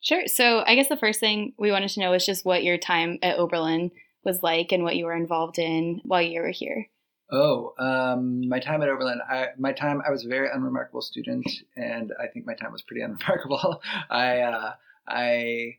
[0.00, 0.26] Sure.
[0.26, 3.18] So I guess the first thing we wanted to know is just what your time
[3.22, 3.90] at Oberlin
[4.24, 6.88] was like and what you were involved in while you were here.
[7.32, 9.20] Oh, um, my time at Oberlin.
[9.28, 10.02] I, my time.
[10.06, 13.80] I was a very unremarkable student, and I think my time was pretty unremarkable.
[14.10, 14.72] I uh,
[15.06, 15.76] I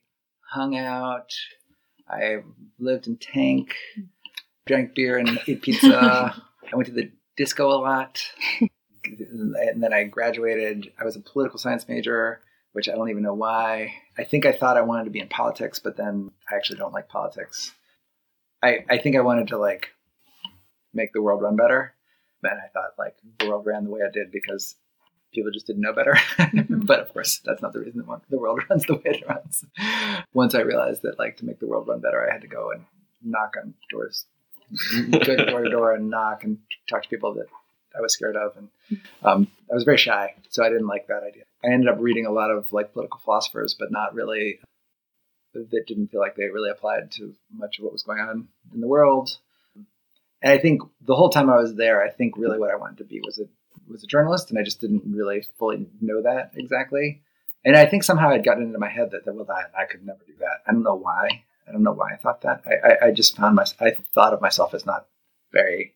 [0.49, 1.33] hung out.
[2.09, 2.37] I
[2.79, 3.75] lived in Tank,
[4.65, 6.35] drank beer and ate pizza.
[6.73, 8.21] I went to the disco a lot,
[9.03, 10.93] and then I graduated.
[10.97, 12.41] I was a political science major,
[12.73, 13.93] which I don't even know why.
[14.17, 16.93] I think I thought I wanted to be in politics, but then I actually don't
[16.93, 17.71] like politics.
[18.63, 19.89] I I think I wanted to like
[20.93, 21.93] make the world run better.
[22.43, 24.75] And I thought like the world ran the way it did because
[25.33, 26.17] people just didn't know better.
[26.69, 29.63] but of course, that's not the reason the world runs the way it runs.
[30.33, 32.71] Once I realized that like to make the world run better, I had to go
[32.71, 32.85] and
[33.23, 34.25] knock on doors,
[35.11, 36.57] go door to door and knock and
[36.89, 37.47] talk to people that
[37.97, 38.57] I was scared of.
[38.57, 38.69] And
[39.23, 41.43] um, I was very shy, so I didn't like that idea.
[41.63, 44.59] I ended up reading a lot of like political philosophers, but not really
[45.53, 48.81] that didn't feel like they really applied to much of what was going on in
[48.81, 49.37] the world.
[50.41, 52.99] And I think the whole time I was there, I think really what I wanted
[52.99, 53.43] to be was a
[53.89, 57.21] was a journalist, and I just didn't really fully know that exactly.
[57.63, 60.23] And I think somehow I'd gotten into my head that, well, that I could never
[60.25, 60.61] do that.
[60.65, 61.43] I don't know why.
[61.67, 62.63] I don't know why I thought that.
[62.65, 65.07] I, I, I just found my I thought of myself as not
[65.51, 65.93] very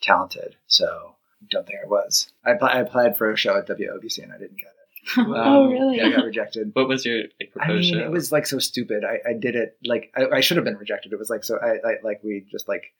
[0.00, 1.14] talented, so
[1.48, 2.32] don't think I was.
[2.44, 4.79] I, I applied for a show at WOBC and I didn't get it.
[5.16, 5.96] Um, oh, really?
[5.96, 6.70] Yeah, I got rejected.
[6.74, 7.98] What was your like, I mean, show?
[8.00, 9.02] it was like so stupid.
[9.04, 11.12] I, I did it like I, I should have been rejected.
[11.12, 11.58] It was like so.
[11.58, 12.92] I, I like we just like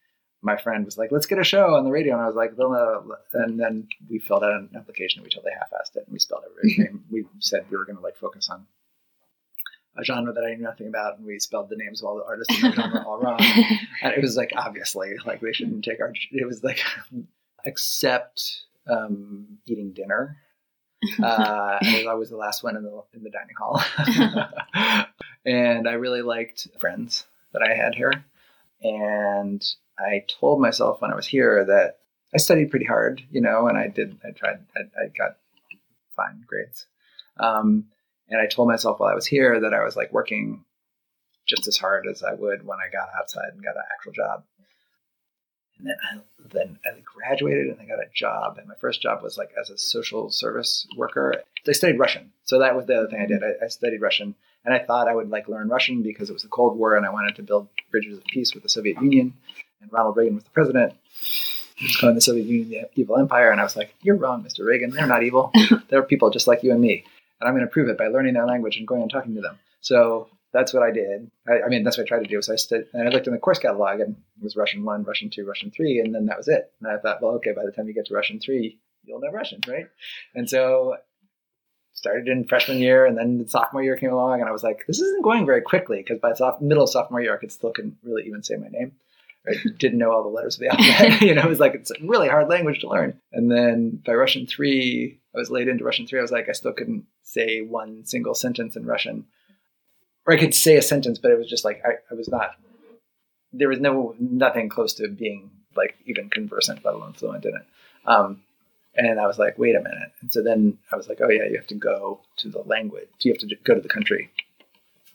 [0.43, 2.53] my friend was like, "Let's get a show on the radio," and I was like,
[2.57, 5.21] "Well, no." And then we filled out an application.
[5.21, 7.05] and We totally half-assed it, and we spelled everybody's name.
[7.11, 8.67] We said we were going to like focus on
[9.99, 12.25] a genre that I knew nothing about, and we spelled the names of all the
[12.25, 13.41] artists in the genre all wrong.
[14.03, 16.13] And it was like obviously like they shouldn't take our.
[16.33, 16.81] It was like
[17.67, 20.39] except um, eating dinner.
[21.23, 23.83] Uh, I was always the last one in the in the dining hall,
[25.47, 28.25] and I really liked friends that I had here,
[28.83, 29.65] and
[29.99, 32.01] I told myself when I was here that
[32.35, 34.19] I studied pretty hard, you know, and I did.
[34.25, 34.59] I tried.
[34.77, 35.39] I, I got
[36.17, 36.87] fine grades,
[37.39, 37.87] um,
[38.29, 40.65] and I told myself while I was here that I was like working
[41.47, 44.45] just as hard as I would when I got outside and got an actual job.
[45.81, 46.21] And then I,
[46.53, 48.59] then I graduated and I got a job.
[48.59, 51.43] And my first job was like as a social service worker.
[51.67, 53.43] I studied Russian, so that was the other thing I did.
[53.43, 56.43] I, I studied Russian, and I thought I would like learn Russian because it was
[56.43, 59.35] the Cold War, and I wanted to build bridges of peace with the Soviet Union
[59.81, 60.95] and Ronald Reagan was the president.
[61.99, 64.67] Calling the Soviet Union the evil empire, and I was like, "You're wrong, Mr.
[64.67, 64.91] Reagan.
[64.91, 65.51] They're not evil.
[65.89, 67.05] They're people just like you and me,
[67.41, 69.41] and I'm going to prove it by learning their language and going and talking to
[69.41, 71.31] them." So that's what I did.
[71.49, 72.43] I, I mean, that's what I tried to do.
[72.43, 75.05] So I stood and I looked in the course catalog, and it was Russian one,
[75.05, 76.73] Russian two, Russian three, and then that was it.
[76.81, 79.31] And I thought, well, okay, by the time you get to Russian three, you'll know
[79.31, 79.87] Russian, right?
[80.35, 80.97] And so
[81.93, 84.85] started in freshman year, and then the sophomore year came along, and I was like,
[84.87, 87.99] this isn't going very quickly because by soph- middle sophomore year, I could still couldn't
[88.03, 88.93] really even say my name.
[89.49, 91.23] I didn't know all the letters of the alphabet.
[91.23, 93.19] you know, it was like it's a really hard language to learn.
[93.33, 96.19] And then by Russian three, I was late into Russian three.
[96.19, 99.27] I was like, I still couldn't say one single sentence in Russian,
[100.27, 102.51] or I could say a sentence, but it was just like I, I was not.
[103.53, 107.67] There was no nothing close to being like even conversant, let alone fluent in it.
[108.07, 108.43] Um,
[108.95, 110.13] and I was like, wait a minute.
[110.21, 113.09] And so then I was like, oh yeah, you have to go to the language.
[113.21, 114.31] You have to go to the country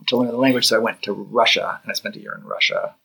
[0.08, 0.66] to learn the language.
[0.66, 2.96] So I went to Russia, and I spent a year in Russia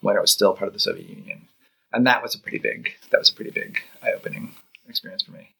[0.00, 1.48] when it was still part of the Soviet Union.
[1.92, 4.54] And that was a pretty big, that was a pretty big eye opening
[4.88, 5.50] experience for me.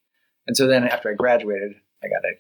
[0.47, 2.35] And so then after I graduated, I got a,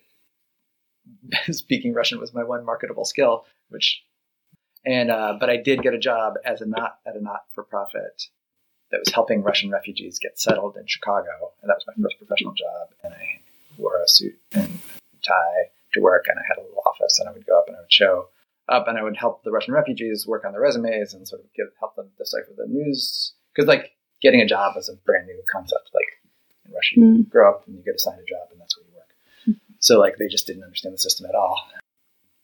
[1.51, 4.03] speaking Russian was my one marketable skill, which,
[4.85, 7.65] and, uh, but I did get a job as a not, at a not for
[7.65, 8.23] profit
[8.91, 11.53] that was helping Russian refugees get settled in Chicago.
[11.63, 12.89] And that was my first professional job.
[13.05, 13.41] And I
[13.79, 14.81] wore a suit and
[15.23, 17.77] tie to work and I had a little office and I would go up and
[17.77, 18.29] I would show
[18.69, 21.53] up and I would help the Russian refugees work on their resumes and sort of
[21.55, 23.33] give, help them decipher the news.
[23.55, 25.91] Because like getting a job was a brand new concept.
[25.95, 26.07] Like
[26.67, 27.31] in Russia, you Mm.
[27.31, 29.57] grow up and you get assigned a job and that's where you work.
[29.81, 31.57] So like they just didn't understand the system at all.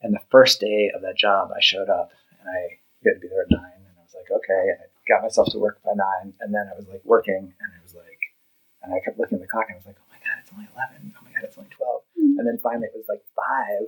[0.01, 3.29] And the first day of that job, I showed up and I had to be
[3.29, 5.95] there at nine, and I was like, okay, and I got myself to work by
[5.95, 8.19] nine, and then I was like working, and I was like,
[8.83, 10.51] and I kept looking at the clock, and I was like, oh my god, it's
[10.51, 11.13] only eleven.
[11.15, 12.03] Oh my god, it's only twelve.
[12.19, 12.35] Mm.
[12.41, 13.87] And then finally, it was like five,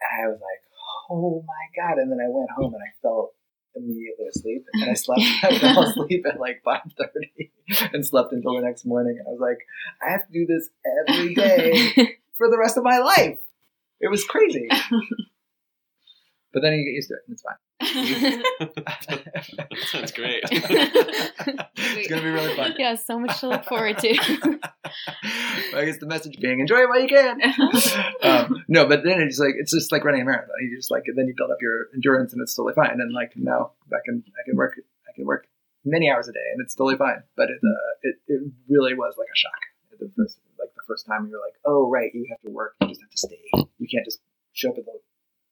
[0.00, 0.62] and I was like,
[1.10, 1.98] oh my god.
[1.98, 3.34] And then I went home and I fell
[3.74, 5.20] immediately asleep, and I slept.
[5.42, 7.52] I fell asleep at like five thirty,
[7.92, 9.16] and slept until the next morning.
[9.18, 9.58] And I was like,
[10.06, 10.68] I have to do this
[11.08, 11.92] every day
[12.36, 13.38] for the rest of my life.
[14.00, 14.68] It was crazy.
[16.52, 17.56] but then you get used to it, and it's fine.
[19.56, 20.44] that sounds great.
[22.00, 22.74] It's gonna be really fun.
[22.78, 24.08] Yeah, so much to look forward to.
[25.74, 27.40] I guess the message being enjoy it while you can.
[28.22, 30.54] um, no, but then it's like it's just like running a marathon.
[30.62, 33.00] You just like then you build up your endurance and it's totally fine.
[33.00, 34.74] And like now I can I can work
[35.08, 35.46] I can work
[35.84, 37.22] many hours a day and it's totally fine.
[37.36, 39.60] But it uh, it, it really was like a shock
[39.98, 42.88] the first like the first time you're like oh right you have to work you
[42.88, 44.20] just have to stay you can't just
[44.54, 44.98] show up at the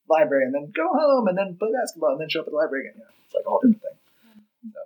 [0.08, 2.56] library and then go home and then play basketball and then show up at the
[2.56, 2.96] library again.
[2.96, 3.98] You know, it's like a whole different thing.
[4.72, 4.80] So.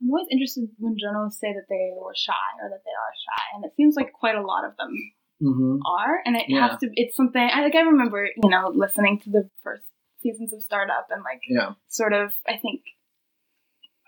[0.00, 3.44] I'm always interested when journalists say that they were shy or that they are shy,
[3.54, 4.94] and it seems like quite a lot of them
[5.42, 5.78] mm-hmm.
[5.86, 6.20] are.
[6.24, 6.68] And it Yeah.
[6.68, 6.90] has to.
[6.94, 7.40] It's something.
[7.42, 7.74] I like.
[7.74, 9.84] I remember, you know, listening to the first
[10.20, 11.72] seasons of Startup, and like Yeah.
[11.88, 12.32] sort of.
[12.46, 12.82] I think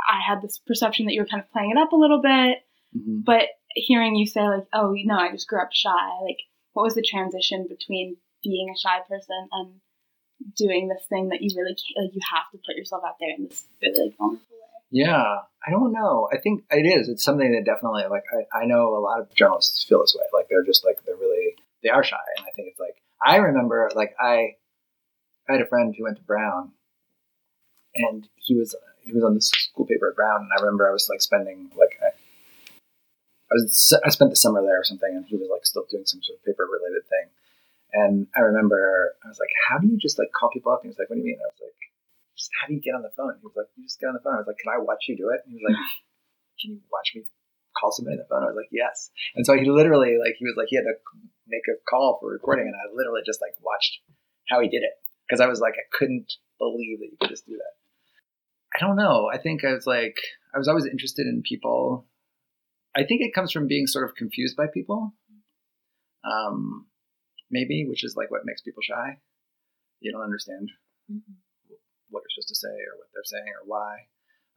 [0.09, 2.59] I had this perception that you were kind of playing it up a little bit,
[2.97, 3.21] Mm-hmm.
[3.25, 6.39] but hearing you say like, "Oh, no, I just grew up shy." Like,
[6.73, 9.81] what was the transition between being a shy person and
[10.57, 13.35] doing this thing that you really can't, like you have to put yourself out there
[13.37, 14.43] in this really like, vulnerable?
[14.91, 15.23] Yeah,
[15.67, 16.29] I don't know.
[16.33, 17.09] I think it is.
[17.09, 20.27] It's something that definitely like I, I know a lot of journalists feel this way.
[20.33, 23.37] Like they're just like they're really they are shy, and I think it's like I
[23.37, 24.57] remember like I
[25.49, 26.73] I had a friend who went to Brown,
[27.95, 30.93] and he was he was on the school paper at Brown, and I remember I
[30.93, 35.25] was like spending like I, I was I spent the summer there or something, and
[35.27, 37.29] he was like still doing some sort of paper related thing,
[37.93, 40.83] and I remember I was like, how do you just like call people up?
[40.83, 41.39] And he was like, what do you mean?
[41.43, 41.80] I was like,
[42.41, 43.37] just how do you get on the phone?
[43.37, 44.41] He was like, you just get on the phone.
[44.41, 45.45] I was like, can I watch you do it?
[45.45, 45.77] And he was like,
[46.61, 47.29] can you watch me
[47.77, 48.43] call somebody on the phone?
[48.43, 49.13] I was like, yes.
[49.37, 50.97] And so he literally like he was like he had to
[51.45, 54.01] make a call for recording, and I literally just like watched
[54.49, 54.97] how he did it
[55.29, 57.75] because I was like I couldn't believe that you could just do that.
[58.73, 59.29] I don't know.
[59.29, 60.17] I think I was like
[60.55, 62.09] I was always interested in people.
[62.97, 65.15] I think it comes from being sort of confused by people.
[66.25, 66.87] Um,
[67.51, 69.19] maybe, which is like what makes people shy.
[70.01, 70.71] You don't understand
[72.11, 74.11] what you're supposed to say or what they're saying or why.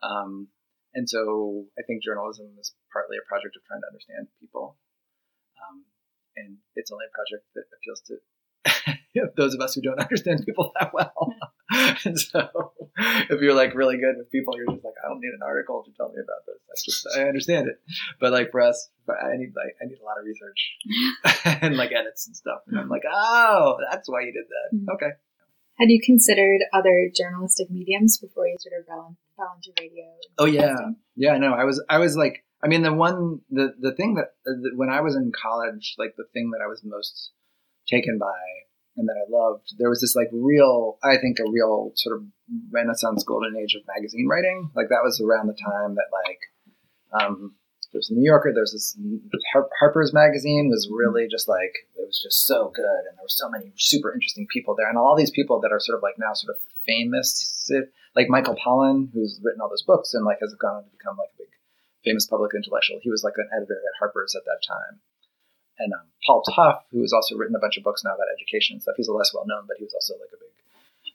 [0.04, 0.48] Um,
[0.94, 4.78] and so I think journalism is partly a project of trying to understand people.
[5.58, 5.86] Um,
[6.36, 8.18] and it's only a project that appeals to
[9.38, 11.14] those of us who don't understand people that well.
[12.06, 12.74] and so
[13.30, 15.84] if you're like really good with people, you're just like, I don't need an article
[15.84, 16.60] to tell me about this.
[16.70, 17.76] I just I understand it.
[18.20, 21.92] But like for us, I need like I need a lot of research and like
[21.92, 22.60] edits and stuff.
[22.68, 24.78] And I'm like, oh, that's why you did that.
[24.78, 24.96] Mhm.
[24.96, 25.12] Okay.
[25.80, 30.06] Had you considered other journalistic mediums before you sort of fell, fell into radio?
[30.38, 30.76] Oh yeah,
[31.16, 31.38] yeah.
[31.38, 34.56] No, I was, I was like, I mean, the one, the the thing that uh,
[34.62, 37.32] the, when I was in college, like the thing that I was most
[37.88, 38.40] taken by
[38.96, 42.24] and that I loved, there was this like real, I think, a real sort of
[42.72, 44.70] Renaissance golden age of magazine writing.
[44.76, 46.40] Like that was around the time that like,
[47.20, 47.56] um,
[47.94, 48.98] there's the New Yorker, there's this
[49.80, 53.50] Harper's magazine was really just like it was just so good, and there were so
[53.50, 56.34] many super interesting people there, and all these people that are sort of like now
[56.34, 57.70] sort of famous,
[58.16, 61.18] like Michael Pollan, who's written all those books and like has gone on to become
[61.18, 61.54] like a big
[62.04, 63.00] famous public intellectual.
[63.02, 65.00] He was like an editor at Harper's at that time.
[65.80, 68.76] And um, Paul Tough, who has also written a bunch of books now about education
[68.76, 70.54] and stuff, he's a less well known, but he was also like a big.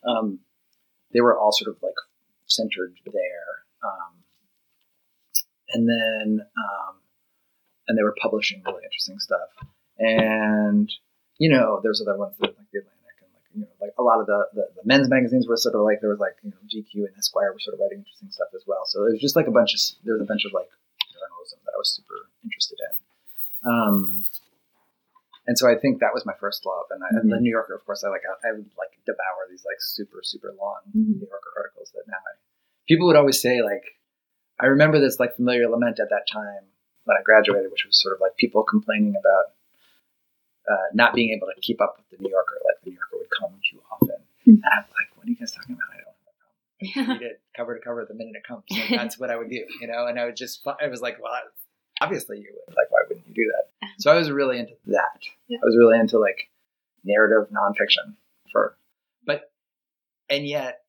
[0.05, 0.39] Um,
[1.13, 1.95] they were all sort of like
[2.47, 3.51] centered there,
[3.85, 4.13] um,
[5.71, 6.47] and then
[7.89, 9.49] and they were publishing really interesting stuff.
[9.99, 10.89] And
[11.39, 14.03] you know, there's other ones that like the Atlantic and like you know, like a
[14.03, 16.51] lot of the, the, the men's magazines were sort of like there was like you
[16.51, 18.83] know GQ and Esquire were sort of writing interesting stuff as well.
[18.87, 20.71] So it was just like a bunch of there was a bunch of like
[21.11, 22.95] journalism that I was super interested in.
[23.67, 24.25] Um,
[25.49, 26.87] and so I think that was my first love.
[26.93, 29.65] And, I, and the New Yorker, of course, I like I would like devour these
[29.65, 31.19] like super super long Mhm.
[31.23, 32.37] New Yorker articles that now I,
[32.87, 33.85] people would always say like
[34.61, 36.67] I remember this like familiar lament at that time
[37.09, 39.57] when I graduated, which was sort of like people complaining about
[40.71, 42.61] uh, not being able to keep up with the New Yorker.
[42.61, 44.61] Like the New Yorker would come too often, Hmm.
[44.61, 45.89] and I'm like, "What are you guys talking about?
[45.89, 47.11] I don't have that problem.
[47.11, 48.65] I read it cover to cover the minute it comes.
[48.71, 50.07] And that's what I would do, you know.
[50.07, 51.33] And I would just, I was like, well,
[52.01, 52.77] obviously you would.
[52.77, 53.89] Like, why wouldn't you do that?
[53.99, 55.19] So I was really into that.
[55.49, 55.59] Yeah.
[55.63, 56.51] I was really into like
[57.05, 58.15] narrative nonfiction
[58.53, 58.77] for,
[59.25, 59.51] but,
[60.29, 60.83] and yet,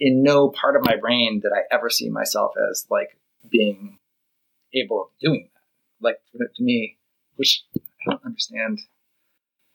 [0.00, 3.16] in no part of my brain did I ever see myself as like
[3.50, 3.98] being
[4.74, 5.60] able of doing that.
[6.04, 6.16] Like
[6.56, 6.98] to me,
[7.36, 8.80] which I don't understand.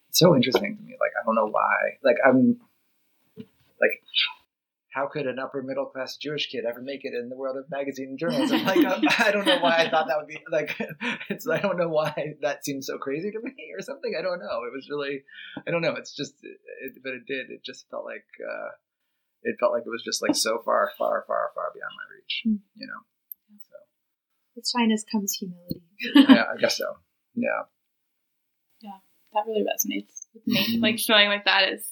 [0.10, 0.96] It's so interesting to me.
[1.00, 1.98] Like I don't know why.
[2.04, 2.60] Like I'm
[3.82, 3.92] like
[4.92, 7.70] how could an upper middle class Jewish kid ever make it in the world of
[7.70, 8.66] magazine and journalism?
[8.66, 10.76] Like I, I don't know why I thought that would be like
[11.30, 14.14] it's I don't know why that seems so crazy to me or something.
[14.18, 14.66] I don't know.
[14.66, 15.24] It was really
[15.66, 15.96] I don't know.
[15.96, 17.50] It's just it, but it did.
[17.50, 18.70] It just felt like uh,
[19.44, 22.42] it felt like it was just like so far, far, far, far beyond my reach.
[22.44, 22.56] Hmm.
[22.76, 23.02] You know.
[24.60, 25.80] With shyness comes humility.
[26.16, 27.00] Yeah, I guess so.
[27.34, 27.64] Yeah.
[28.82, 29.00] Yeah,
[29.32, 30.60] that really resonates with me.
[30.60, 30.84] Mm-hmm.
[30.84, 31.88] Like feeling like that is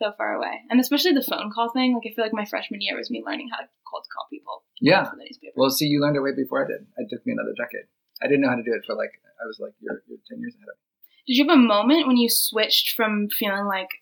[0.00, 1.92] so far away, and especially the phone call thing.
[1.92, 4.64] Like I feel like my freshman year was me learning how to cold call people.
[4.80, 5.04] Yeah.
[5.04, 5.52] The newspaper.
[5.54, 6.86] Well, see, you learned it way before I did.
[6.96, 7.84] It took me another decade.
[8.22, 10.40] I didn't know how to do it for like I was like you're, you're ten
[10.40, 10.88] years ahead of me.
[11.28, 13.92] Did you have a moment when you switched from feeling like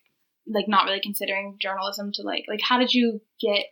[0.47, 3.67] like not really considering journalism to like like how did you get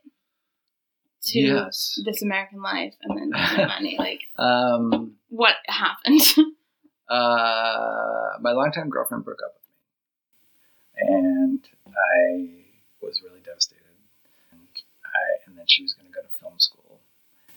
[1.27, 1.99] to Yes.
[2.05, 3.29] this American life and then
[3.67, 3.95] money?
[3.99, 6.21] Like Um, what happened?
[7.09, 9.67] uh, my longtime girlfriend broke up with
[11.07, 12.49] me, and I
[13.01, 13.83] was really devastated.
[14.51, 14.61] And
[15.03, 16.99] I and then she was going to go to film school,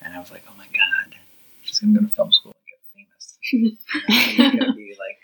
[0.01, 1.17] and I was like, oh my god,
[1.63, 3.39] she's going to go to film school and get famous.
[4.39, 5.19] I'm going to be like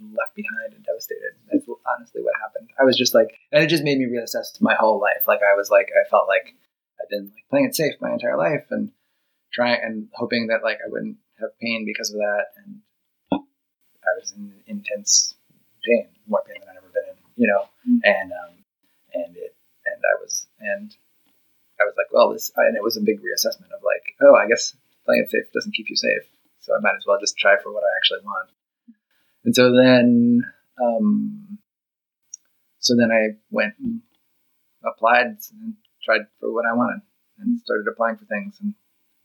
[0.00, 1.34] left behind and devastated.
[1.50, 1.66] That's
[1.96, 2.70] honestly what happened.
[2.80, 5.26] I was just like, and it just made me reassess my whole life.
[5.26, 6.54] Like I was like, I felt like
[7.08, 8.90] I'd been like playing it safe my entire life and
[9.52, 12.46] trying and hoping that like I wouldn't have pain because of that.
[12.56, 12.80] And
[13.32, 15.34] I was in intense
[15.84, 17.68] pain, more pain than I'd ever been in, you know.
[18.04, 18.54] And um,
[19.14, 19.54] and it
[19.86, 20.94] and I was and
[21.80, 24.48] I was like, well, this and it was a big reassessment of like, oh, I
[24.48, 26.28] guess playing it safe doesn't keep you safe,
[26.60, 28.50] so I might as well just try for what I actually want.
[29.44, 30.42] And so then,
[30.82, 31.58] um,
[32.80, 34.02] so then I went and
[34.84, 35.74] applied and
[36.08, 37.02] tried for what I wanted
[37.38, 38.72] and started applying for things and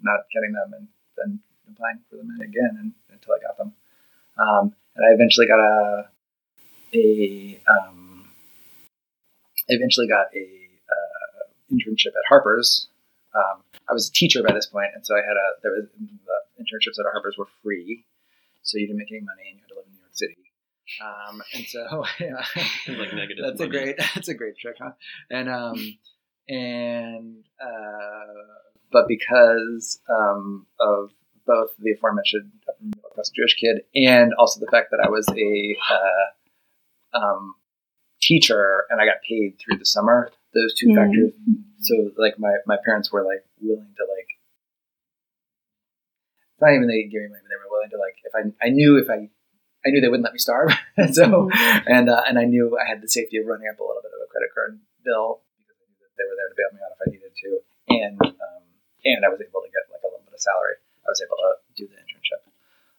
[0.01, 1.39] not getting them and then
[1.71, 3.71] applying for them again and, until I got them.
[4.37, 6.09] Um, and I eventually got a,
[6.93, 8.27] a, um,
[9.69, 12.89] I eventually got a, uh, internship at Harper's.
[13.33, 15.85] Um, I was a teacher by this point, and so I had a, there was,
[15.97, 18.05] the internships at Harper's were free.
[18.61, 20.37] So you didn't make any money and you had to live in New York City.
[21.01, 24.91] Um, and so, yeah, Like negative That's a great, that's a great trick, huh?
[25.29, 25.97] And, um,
[26.47, 28.33] and, uh,
[28.91, 31.11] but because, um, of
[31.45, 35.77] both the aforementioned middle class Jewish kid and also the fact that I was a,
[35.93, 37.55] uh, um,
[38.21, 40.95] teacher and I got paid through the summer, those two Mhm.
[40.95, 41.33] factors.
[41.79, 44.27] So like my, my parents were like willing to like,
[46.61, 48.69] not even they gave me money, but they were willing to like, if I, I
[48.69, 49.29] knew if I,
[49.85, 50.71] I knew they wouldn't let me starve.
[51.11, 51.49] so,
[51.87, 54.15] and, uh, and I knew I had the safety of running up a little bit
[54.15, 56.79] of a credit card bill because I knew that they were there to bail me
[56.83, 57.49] out if I needed to.
[57.89, 58.63] And, um,
[59.03, 60.79] and I was able to get like a little bit of salary.
[61.03, 62.41] I was able to do the internship.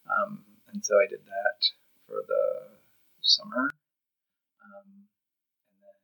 [0.08, 1.58] Um, and so I did that
[2.06, 2.74] for the
[3.22, 3.72] summer.
[4.60, 5.08] Um,
[5.70, 5.98] and then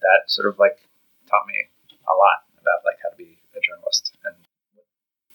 [0.00, 0.80] that sort of like
[1.28, 1.68] taught me
[2.08, 4.36] a lot about like how to be a journalist and
[4.74, 4.86] what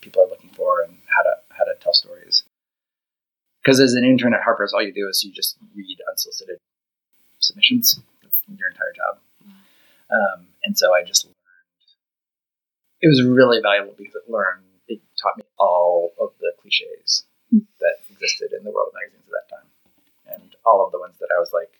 [0.02, 2.44] people are looking for and how to how to tell stories.
[3.62, 6.58] Because as an intern at Harper's, all you do is you just read unsolicited
[7.40, 8.00] submissions.
[8.24, 9.20] That's your entire job.
[10.10, 11.36] Um, and so I just learned.
[13.02, 14.64] It was really valuable because it learned.
[14.88, 19.34] It taught me all of the cliches that existed in the world of magazines at
[19.36, 19.70] that time,
[20.34, 21.72] and all of the ones that I was like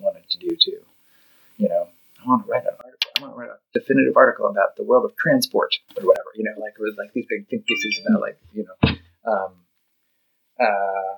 [0.00, 0.80] wanted to do too.
[1.56, 1.88] You know,
[2.20, 3.10] I want to write an article.
[3.16, 6.30] I want to write a definitive article about the world of transport or whatever.
[6.34, 8.88] You know, like it was like these big think pieces about like you know,
[9.30, 9.52] um,
[10.58, 11.14] uh,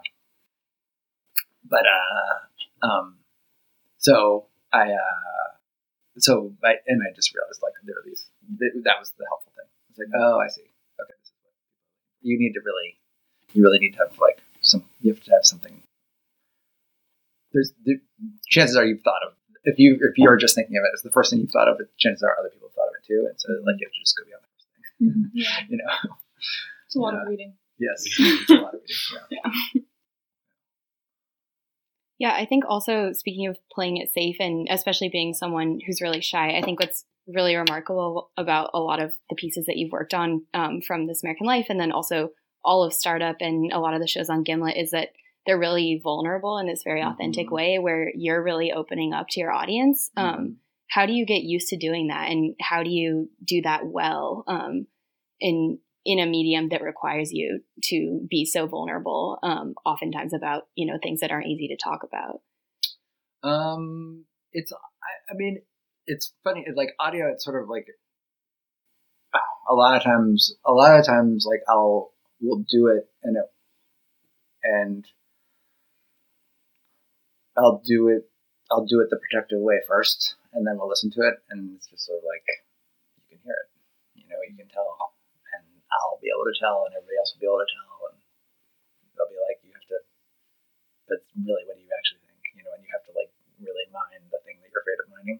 [1.64, 3.16] but uh, um,
[3.98, 5.35] so I uh,
[6.18, 8.26] so I and I just realized like there are these
[8.58, 9.68] th- that was the helpful thing.
[9.90, 10.22] It's like mm-hmm.
[10.22, 10.66] oh I see
[11.00, 11.52] okay this is what
[12.22, 12.98] you need to really
[13.52, 15.82] you really need to have like some you have to have something.
[17.52, 18.00] There's the
[18.48, 19.32] chances are you've thought of
[19.64, 21.80] if you if you're just thinking of it as the first thing you've thought of,
[21.80, 23.92] it chances are other people have thought of it too, and so like you have
[23.92, 25.30] to just go beyond the first thing.
[25.34, 25.50] Yeah.
[25.50, 25.70] Mm-hmm.
[25.72, 26.16] You know.
[26.86, 27.22] It's a lot Yeah.
[27.22, 27.52] of reading.
[27.78, 28.04] Yes.
[28.18, 29.40] It's a lot of reading, yeah.
[29.74, 29.80] Yeah,
[32.20, 36.56] I think also speaking of playing it safe and especially being someone who's really shy,
[36.56, 40.46] I think what's really remarkable about a lot of the pieces that you've worked on
[40.54, 42.30] um, from This American Life and then also
[42.64, 45.10] all of Startup and a lot of the shows on Gimlet is that
[45.44, 47.52] they're really vulnerable in this very authentic Mhm.
[47.52, 50.10] way where you're really opening up to your audience.
[50.16, 50.56] Um,
[50.88, 54.44] how do you get used to doing that and how do you do that well
[54.46, 54.86] um,
[55.40, 60.86] in in a medium that requires you to be so vulnerable um, oftentimes about you
[60.86, 62.40] know things that aren't easy to talk about
[63.42, 65.62] Um, it's I, I mean,
[66.06, 66.64] it's funny.
[66.74, 67.30] Like audio.
[67.32, 67.86] It's sort of like
[69.68, 70.54] a lot of times.
[70.64, 73.44] A lot of times, like I'll we'll do it and it
[74.62, 75.04] and
[77.56, 78.28] I'll do it.
[78.70, 81.86] I'll do it the protective way first, and then we'll listen to it, and it's
[81.86, 82.46] just sort of like
[83.16, 83.68] you can hear it.
[84.14, 85.14] You know, you can tell,
[86.02, 88.16] I'll be able to tell, and everybody else will be able to tell, and
[89.16, 89.98] they'll be like, you have to.
[91.08, 92.42] But really, what do you actually think?
[92.52, 93.30] You know, and you have to like
[93.62, 95.38] really mine the thing that you're afraid of mining.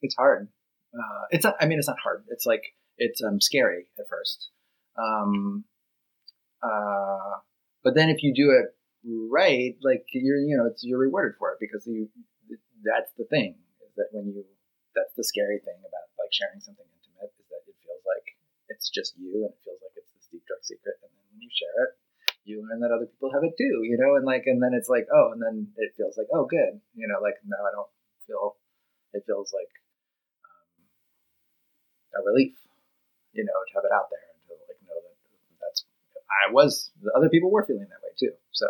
[0.00, 0.48] It's hard.
[0.94, 1.56] Uh, it's not.
[1.60, 2.24] I mean, it's not hard.
[2.28, 4.50] It's like it's um, scary at first.
[4.94, 5.64] Um,
[6.62, 7.42] uh,
[7.82, 8.72] but then if you do it
[9.04, 12.08] right, like you're, you know, it's, you're rewarded for it because you.
[12.84, 13.56] That's the thing.
[13.96, 14.44] That when you
[14.94, 18.38] that's the scary thing about like sharing something intimate is that it feels like
[18.74, 20.98] it's just you and it feels like it's this deep dark secret.
[21.00, 21.92] And then when you share it
[22.44, 24.18] you learn that other people have it too you know?
[24.18, 27.06] And like and then it's like oh and then it feels like oh good you
[27.08, 27.22] know?
[27.22, 27.88] Like now i don't
[28.26, 28.58] feel
[29.14, 29.70] it feels like
[30.42, 30.74] um,
[32.18, 32.58] a relief
[33.32, 35.16] you know to have it out there and to like know that
[35.60, 35.84] that's
[36.30, 38.32] i was other people were feeling that way too.
[38.52, 38.66] So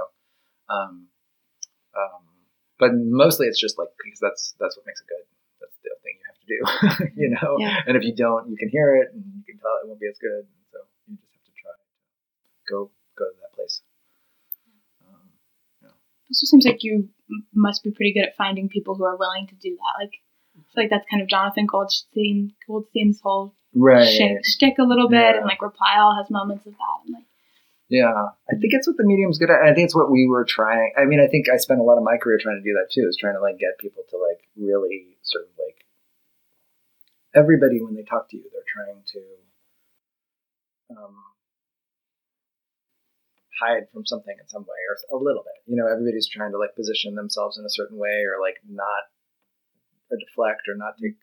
[0.68, 1.08] um
[1.94, 2.22] um
[2.78, 5.24] but mostly it's just like because that's that's what makes it good.
[5.60, 7.56] That's the thing you have to do you know?
[7.58, 7.80] Yeah.
[7.86, 10.44] and if you don't you can hear it and you it won't be as good
[10.44, 10.78] and so
[11.08, 11.72] you just have to try
[12.68, 13.82] go go to that place
[15.06, 15.28] um,
[16.30, 17.08] also seems like you
[17.54, 20.02] must be pretty good at finding people who are willing to do that.
[20.02, 20.12] Like,
[20.56, 25.08] I feel like that's kind of Jonathan Goldstein Goldstein's whole right shtick, shtick a little
[25.08, 25.36] bit, Yeah.
[25.38, 26.98] and like Reply All has moments of that.
[27.06, 27.24] And like,
[27.88, 28.12] Yeah,
[28.50, 29.62] I think it's what the medium's good at.
[29.62, 30.92] I think it's what we were trying.
[30.96, 32.90] I mean, I think I spent a lot of my career trying to do that
[32.92, 33.06] too.
[33.08, 35.84] Is trying to like get people to like really sort of like
[37.34, 39.20] everybody when they talk to you, they're trying to
[40.96, 41.16] um,
[43.60, 45.58] hide from something in some way or a little bit.
[45.66, 49.10] You know, everybody's trying to like position themselves in a certain way or like not
[50.10, 51.16] or deflect or not take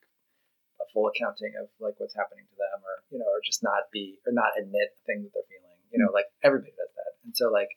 [0.81, 3.91] a full accounting of like what's happening to them or you know or just not
[3.93, 5.77] be or not admit the thing that they're feeling.
[5.91, 7.11] You know like everybody does that.
[7.27, 7.69] And so like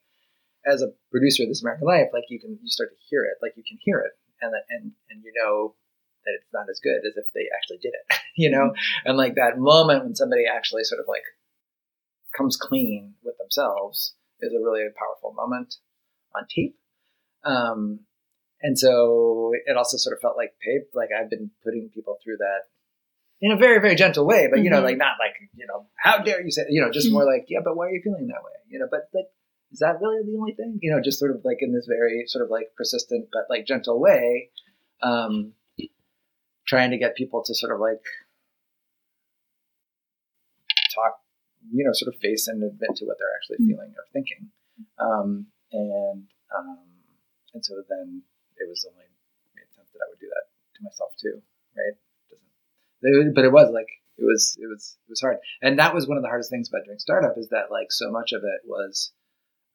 [0.65, 3.37] as a producer of this american life like you can you start to hear it.
[3.43, 5.75] Like you can hear it and that- and and you know
[6.25, 8.73] that it's not as good as if they actually did it you know?
[9.05, 11.25] And like that moment when somebody actually sort of like
[12.37, 15.77] comes clean with themselves is a really powerful moment
[16.35, 16.77] on tape
[17.45, 18.01] um
[18.63, 22.39] and so it also sort of felt like pay like I've been putting people through
[22.39, 22.63] that
[23.41, 24.85] in a very, very gentle way, but you know, Mhm.
[24.85, 27.59] like not like, you know, how dare you say you know, just more like, yeah,
[27.63, 28.53] but why are you feeling that way?
[28.69, 29.27] You know, but like
[29.73, 30.79] is that really the only thing?
[30.81, 33.67] You know, just sort of like in this very sort of like persistent but like
[33.67, 34.51] gentle way,
[35.03, 35.53] um
[36.67, 38.01] trying to get people to sort of like
[40.95, 41.19] talk,
[41.73, 44.51] you know, sort of face and admit to what they're actually feeling or thinking.
[44.99, 46.79] Um and um
[47.55, 48.23] and so then
[48.57, 49.07] it was only
[49.55, 51.43] made sense that I would do that to myself too,
[51.77, 51.97] right?
[53.03, 56.07] Doesn't but it was like it was it was it was hard, and that was
[56.07, 58.63] one of the hardest things about doing startup is that like so much of it
[58.65, 59.13] was,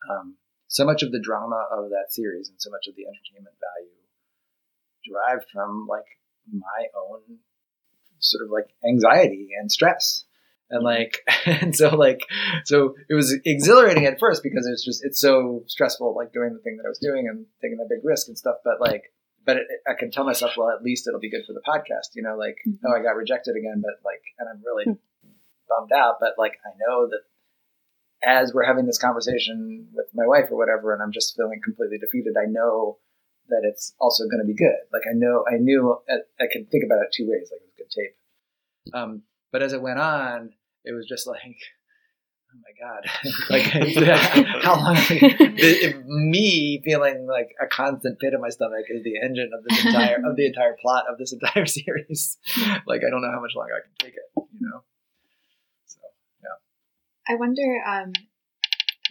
[0.10, 0.36] um,
[0.68, 3.92] so much of the drama of that series and so much of the entertainment value
[5.06, 6.06] derived from like
[6.52, 7.40] my own
[8.20, 10.26] sort of like anxiety and stress
[10.70, 10.86] and mm-hmm.
[10.86, 11.24] like
[11.62, 12.22] and so like
[12.66, 16.60] so it was exhilarating at first because it's just it's so stressful like doing the
[16.60, 19.14] thing that I was doing and taking that big risk and stuff but like
[19.46, 22.16] but it, I can tell myself well at least it'll be good for the podcast
[22.16, 22.86] you know like mm-hmm.
[22.86, 25.30] oh I got rejected again but like and I'm really hmm.
[25.68, 27.22] bummed out but like I know that
[28.22, 31.98] as we're having this conversation with my wife or whatever and I'm just feeling completely
[31.98, 32.98] defeated I know
[33.50, 34.78] that it's also going to be good.
[34.94, 37.66] Like I know I knew I, I could think about it two ways like it
[37.66, 38.16] was good tape.
[38.94, 40.52] Um, but as it went on,
[40.84, 41.58] it was just like,
[42.54, 43.04] oh my god,
[43.50, 43.64] like
[44.64, 44.96] how long?
[44.96, 49.86] the, me feeling like a constant pit in my stomach is the engine of this
[49.86, 52.38] entire of the entire plot of this entire series.
[52.88, 54.84] like I don't know how much longer I can take it, you know.
[55.86, 56.00] So
[56.44, 57.34] yeah.
[57.34, 58.14] I wonder um,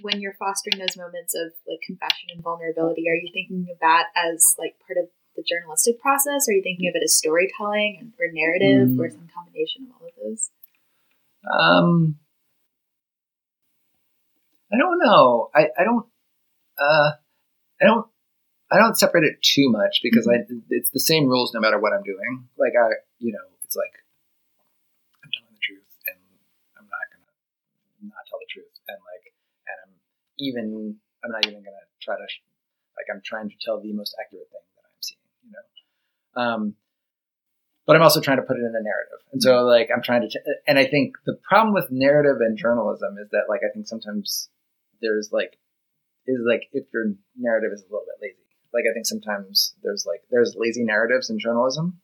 [0.03, 4.07] when you're fostering those moments of like compassion and vulnerability, are you thinking of that
[4.17, 6.49] as like part of the journalistic process?
[6.49, 8.99] Are you thinking of it as storytelling and or narrative Mm.
[8.99, 10.51] or some combination of all of those?
[11.47, 12.19] Um,
[14.73, 15.51] I don't know.
[15.55, 16.07] I, I don't.
[16.79, 17.11] Uh,
[17.81, 18.07] I don't.
[18.71, 21.93] I don't separate it too much because I it's the same rules no matter what
[21.93, 22.49] I'm doing.
[22.59, 24.05] Like I, you know, it's like
[25.25, 26.21] I'm telling the truth and
[26.77, 29.33] I'm not gonna not tell the truth and like
[29.65, 29.95] and I'm
[30.37, 32.29] even I'm not even gonna try to
[33.01, 35.25] like I'm trying to tell the most accurate thing that I'm seeing.
[35.49, 35.65] You know.
[36.37, 36.63] Um,
[37.89, 39.25] but I'm also trying to put it in a narrative.
[39.33, 42.53] And so like I'm trying to t- and I think the problem with narrative and
[42.57, 44.51] journalism is that like I think sometimes
[45.01, 45.57] there's like
[46.27, 48.45] is like if your narrative is a little bit lazy.
[48.75, 51.97] Like I think sometimes there's like there's lazy narratives in journalism.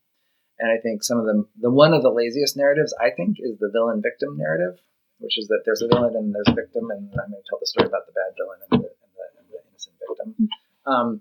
[0.58, 3.58] And I think some of them the one of the laziest narratives I think is
[3.60, 4.80] the villain victim narrative,
[5.18, 7.60] which is that there's a villain and there's a victim and I'm going to tell
[7.60, 10.48] the story about the bad villain and the, and the, and the innocent victim.
[10.88, 11.20] Um,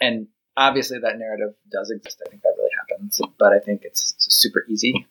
[0.00, 2.22] and obviously that narrative does exist.
[2.24, 5.06] I think that really happens, but I think it's, super easy,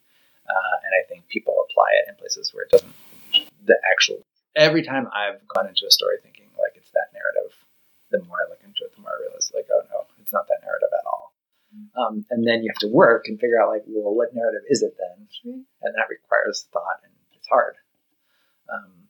[0.48, 2.94] uh, and I think people apply it in places where it doesn't.
[3.66, 4.26] The actual
[4.56, 7.56] every time I've gone into a story thinking like it's that narrative,
[8.12, 10.48] the more I look into it, the more I realize like oh no, it's not
[10.48, 11.34] that narrative at all.
[11.98, 14.84] Um, and then you have to work and figure out like well what narrative is
[14.84, 15.28] it then,
[15.82, 17.76] and that requires thought and it's hard.
[18.72, 19.08] Um,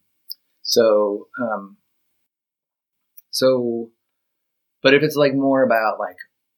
[0.62, 1.78] so um,
[3.32, 3.90] so
[4.84, 6.18] but if it's like more about like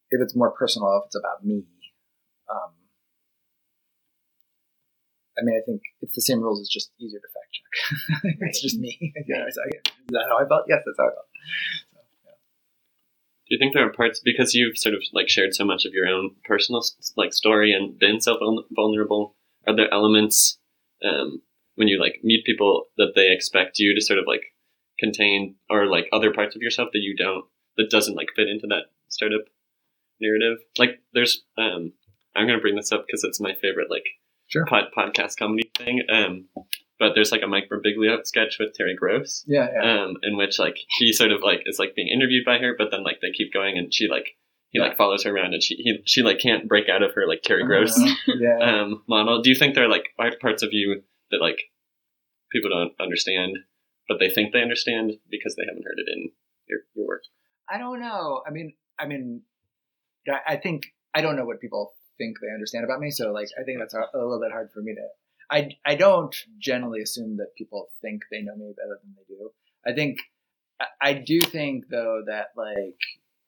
[0.10, 1.64] if it's more personal if it's about me
[2.52, 2.72] um,
[5.38, 6.62] I mean, I think it's the same rules.
[6.62, 8.36] It's just easier to fact check.
[8.48, 8.98] it's just me.
[9.28, 9.56] yeah, is
[10.10, 10.66] that how I felt?
[10.68, 11.28] Yes, that's how I felt.
[11.92, 12.32] So, yeah.
[13.48, 15.94] Do you think there are parts because you've sort of like shared so much of
[15.94, 16.84] your own personal
[17.18, 18.38] like story and been so
[18.72, 19.36] vulnerable?
[19.68, 20.58] Are there elements
[21.04, 21.42] um,
[21.76, 24.44] when you like meet people that they expect you to sort of like
[25.00, 27.46] contain, or like other parts of yourself that you don't
[27.78, 29.46] that doesn't like fit into that startup
[30.20, 30.60] narrative?
[30.78, 31.94] Like, there's um,
[32.36, 34.06] I'm gonna bring this up because it's my favorite like
[34.48, 34.66] sure.
[34.66, 36.04] pod, podcast comedy thing.
[36.10, 36.48] Um,
[37.00, 39.44] but there's like a Mike Birbiglia sketch with Terry Gross.
[39.48, 40.04] Yeah, yeah.
[40.04, 42.92] Um, in which like he sort of like is like being interviewed by her, but
[42.92, 44.38] then like they keep going and she like
[44.70, 44.86] he yeah.
[44.88, 47.42] like follows her around and she he, she like can't break out of her like
[47.42, 48.82] Terry Gross uh, yeah.
[48.82, 49.42] um model.
[49.42, 50.06] Do you think there are like
[50.40, 51.60] parts of you that like
[52.52, 53.58] people don't understand,
[54.08, 56.32] but they think they understand because they haven't heard it in
[56.68, 57.24] your, your work?
[57.70, 58.42] I don't know.
[58.48, 59.42] I mean, I mean,
[60.48, 63.12] I think I don't know what people think they understand about me.
[63.12, 65.08] So like, I think that's a, little bit hard for me to.
[65.50, 69.52] I I don't generally assume that people think they know me better than they do.
[69.86, 70.18] I think
[71.02, 73.00] I do think though that like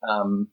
[0.08, 0.48] um,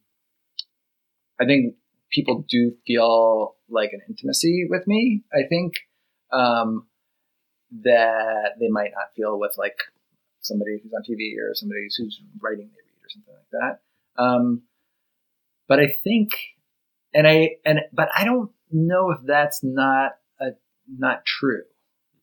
[1.40, 1.74] I think
[2.10, 5.22] people do feel like an intimacy with me.
[5.32, 5.74] I think
[6.32, 6.86] um,
[7.82, 9.76] that they might not feel with like
[10.40, 12.70] somebody who's on TV or somebody who's writing
[13.06, 14.22] or something like that.
[14.22, 14.62] Um,
[15.68, 16.30] but I think
[17.14, 20.50] and I and but I don't know if that's not a
[20.88, 21.62] not true.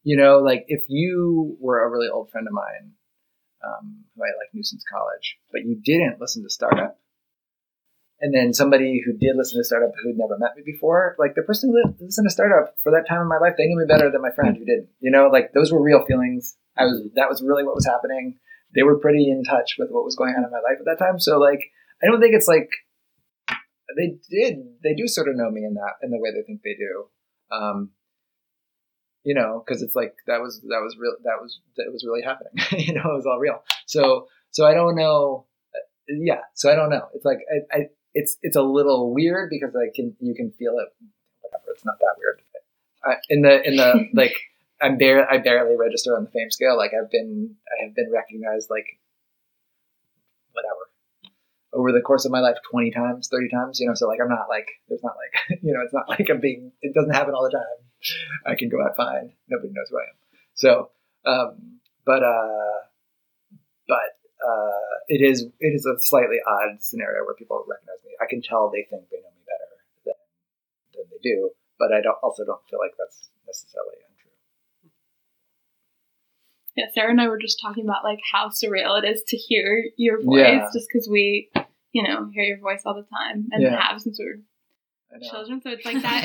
[0.04, 2.92] You know, like if you were a really old friend of mine
[3.66, 7.00] um, who I like knew since college, but you didn't listen to Startup,
[8.20, 11.42] and then somebody who did listen to Startup who'd never met me before, like the
[11.42, 14.12] person who listened to Startup for that time in my life, they knew me better
[14.12, 14.90] than my friend who didn't.
[15.00, 16.58] You know, like those were real feelings.
[16.78, 18.40] I was that was really what was happening.
[18.76, 21.04] They were pretty in touch with what was going on in my life at that
[21.04, 21.20] time.
[21.20, 22.70] So like, I don't think it's like
[23.98, 26.62] they did they do sort of know me in that in the way they think
[26.64, 27.06] they do.
[27.52, 27.92] Um,
[29.24, 32.24] you know because it's like that was that was real that was that was really
[32.24, 32.54] happening.
[32.88, 33.64] You know it was all real.
[33.86, 35.46] So so i don't know
[36.08, 37.08] yeah so i don't know.
[37.14, 37.80] It's like I, I
[38.14, 40.90] it's it's a little weird because i can you can feel it
[41.42, 42.42] whatever it's not that weird.
[43.06, 44.36] I, in the in the like
[44.84, 44.98] i'm
[45.32, 46.78] i barely register on the fame scale.
[46.78, 49.00] Like i've been i have been recognized like
[50.52, 50.92] whatever
[51.74, 54.30] over the course of my life 20 times 30 times you know so like i'm
[54.30, 57.34] not like there's not like you know it's not like a big it doesn't happen
[57.34, 57.80] all the time.
[58.46, 59.32] I can go out fine.
[59.48, 60.18] Nobody knows who i am.
[60.54, 60.90] So
[61.26, 62.80] um but uh
[63.88, 68.12] but uh it is it is a slightly odd scenario where people recognize me.
[68.22, 69.72] I can tell they think they know me better
[70.06, 70.20] than
[70.94, 74.00] than they do but i don't also don't feel like that's necessarily
[76.76, 79.84] yeah, Sarah and I were just talking about like how surreal it is to hear
[79.98, 80.68] your voice, Yeah.
[80.74, 81.50] just because we,
[81.92, 83.80] you know, hear your voice all the time and Yeah.
[83.82, 84.42] have since we were
[85.14, 85.30] I know.
[85.30, 85.62] children.
[85.64, 86.24] So it's like that.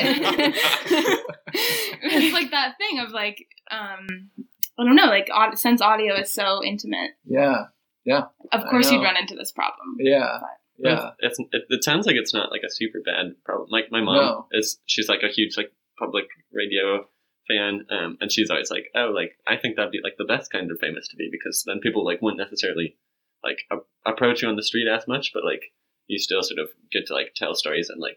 [2.02, 4.30] it's like that thing of like, um,
[4.78, 7.64] I don't know, like aud- since audio is so intimate, yeah
[8.04, 8.26] yeah.
[8.52, 9.96] of course you'd run into this problem.
[9.98, 13.68] yeah But- yeah It's, it, it sounds like it's not like a super bad problem.
[13.70, 14.46] Like my mom No.
[14.52, 17.04] is, she's like a huge like public radio
[17.48, 20.52] fan, um, and she's always like, oh, like I think that'd be like the best
[20.52, 22.96] kind of famous to be because then people like wouldn't necessarily
[23.42, 25.62] like a- approach you on the street as much, but like
[26.06, 28.16] you still sort of get to like tell stories and like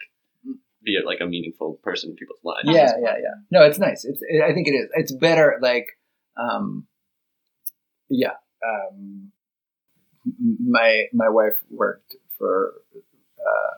[0.84, 2.64] be like a meaningful person in people's lives.
[2.66, 5.86] yeah yeah yeah no it's nice it's it, i think it is it's better like
[6.38, 6.88] um
[8.10, 8.34] yeah
[8.68, 9.32] um
[10.60, 12.74] my my wife worked for
[13.40, 13.74] uh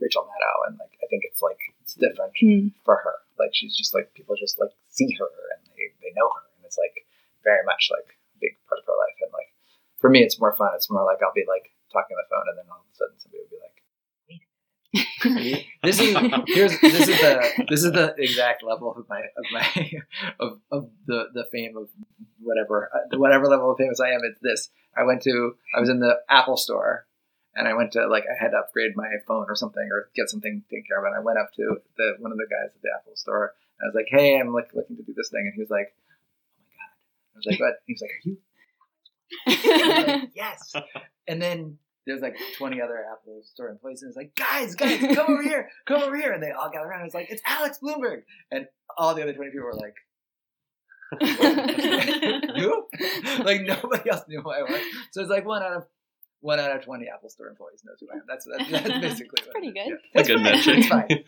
[0.00, 2.72] rachel maddow and like i think it's like it's different Mm.
[2.84, 6.28] for her like she's just like people just like see her and they, they know
[6.28, 7.06] her and it's like
[7.44, 9.50] very much like a big part of her life and like
[10.00, 12.46] for me it's more fun it's more like i'll be like talking on the phone
[12.48, 13.82] and then all of a sudden somebody will be like
[15.82, 16.16] this is
[16.48, 19.92] here's this is the this is the exact level of my of my
[20.40, 21.88] of, of the the fame of
[22.40, 24.20] whatever uh, whatever level of famous I am.
[24.24, 24.68] It's this.
[24.96, 27.06] I went to I was in the Apple store
[27.54, 30.30] and I went to like I had to upgrade my phone or something or get
[30.30, 31.04] something taken care of.
[31.04, 33.86] And I went up to the one of the guys at the Apple store and
[33.86, 35.94] I was like, "Hey, I'm like looking to do this thing," and he was like,
[35.96, 36.92] "Oh my god!"
[37.34, 38.36] I was like, "What?" He was like, "Are you?"
[39.46, 40.72] Like, yes.
[41.26, 45.26] And then there's like 20 other Apple store employees, and it's like, guys, guys, come
[45.32, 46.32] over here, come over here.
[46.32, 47.06] And they all gather around.
[47.06, 48.22] It's like, it's Alex Blumberg.
[48.50, 49.94] And all the other 20 people were like,
[52.56, 52.86] who?
[53.44, 54.80] like nobody else knew who I was.
[55.12, 55.84] So it's like one out of
[56.42, 58.24] one out of 20 Apple store employees knows who I am.
[58.28, 59.98] That's that's, that's basically what pretty good.
[60.14, 60.20] Yeah.
[60.20, 60.78] a good metric.
[60.78, 61.24] It's fine.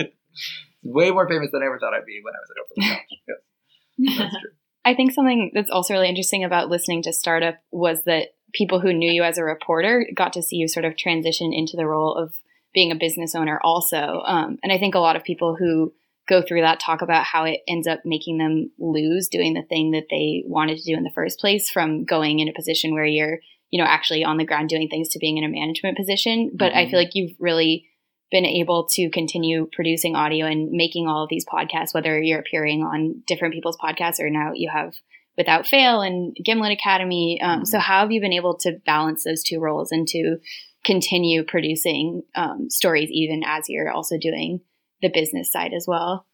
[0.83, 3.41] Way more famous than I ever thought I'd be when I was at Oberlin College.
[3.97, 4.51] Yes, that's true.
[4.85, 8.93] I think something that's also really interesting about listening to Startup was that people who
[8.93, 12.17] knew you as a reporter got to see you sort of transition into the role
[12.17, 12.35] of
[12.75, 14.23] being a business owner also.
[14.27, 15.93] Um, and I think a lot of people who
[16.29, 19.91] go through that, talk about how it ends up making them lose doing the thing
[19.91, 23.05] that they wanted to do in the first place from going in a position where
[23.05, 23.39] you're,
[23.71, 26.51] you know, actually on the ground doing things to being in a management position.
[26.55, 26.91] But I Mhm.
[26.91, 27.87] feel like you've really
[28.31, 32.83] been able to continue producing audio and making all of these podcasts, whether you're appearing
[32.83, 34.95] on different people's podcasts or now you have
[35.37, 37.41] Without Fail and Gimlet Academy.
[37.41, 40.39] Um, So, how have you been able to balance those two roles and to
[40.85, 44.61] continue producing um, stories even as you're also doing
[45.03, 46.27] the business side as well?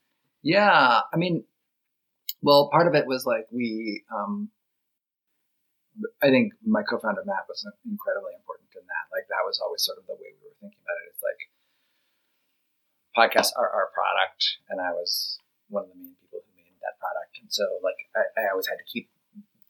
[0.42, 1.44] Yeah, I mean,
[2.42, 4.50] well, part of it was like we, um,
[6.22, 9.04] I think my co-founder Matt was incredibly important in that.
[9.12, 11.12] Like that was always sort of the way we were thinking about it.
[11.12, 11.40] It's like
[13.16, 16.96] podcasts are our product, and I was one of the main people who made that
[17.00, 19.10] product, and so like I, I always had to keep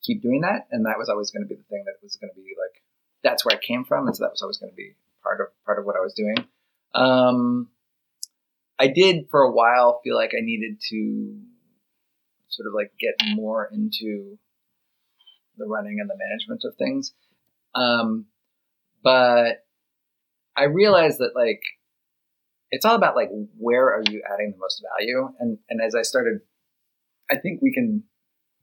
[0.02, 2.30] keep doing that, and that was always going to be the thing that was going
[2.30, 2.82] to be like
[3.22, 5.48] that's where I came from, and so that was always going to be part of
[5.64, 6.36] part of what I was doing.
[6.94, 7.68] Um,
[8.78, 11.38] I did for a while feel like I needed to
[12.48, 14.38] sort of like get more into
[15.60, 17.12] the running and the management of things.
[17.74, 18.26] Um,
[19.02, 19.64] but
[20.56, 21.62] I realized that like
[22.70, 26.02] it's all about like where are you adding the most value and and as I
[26.02, 26.40] started
[27.30, 28.04] I think we can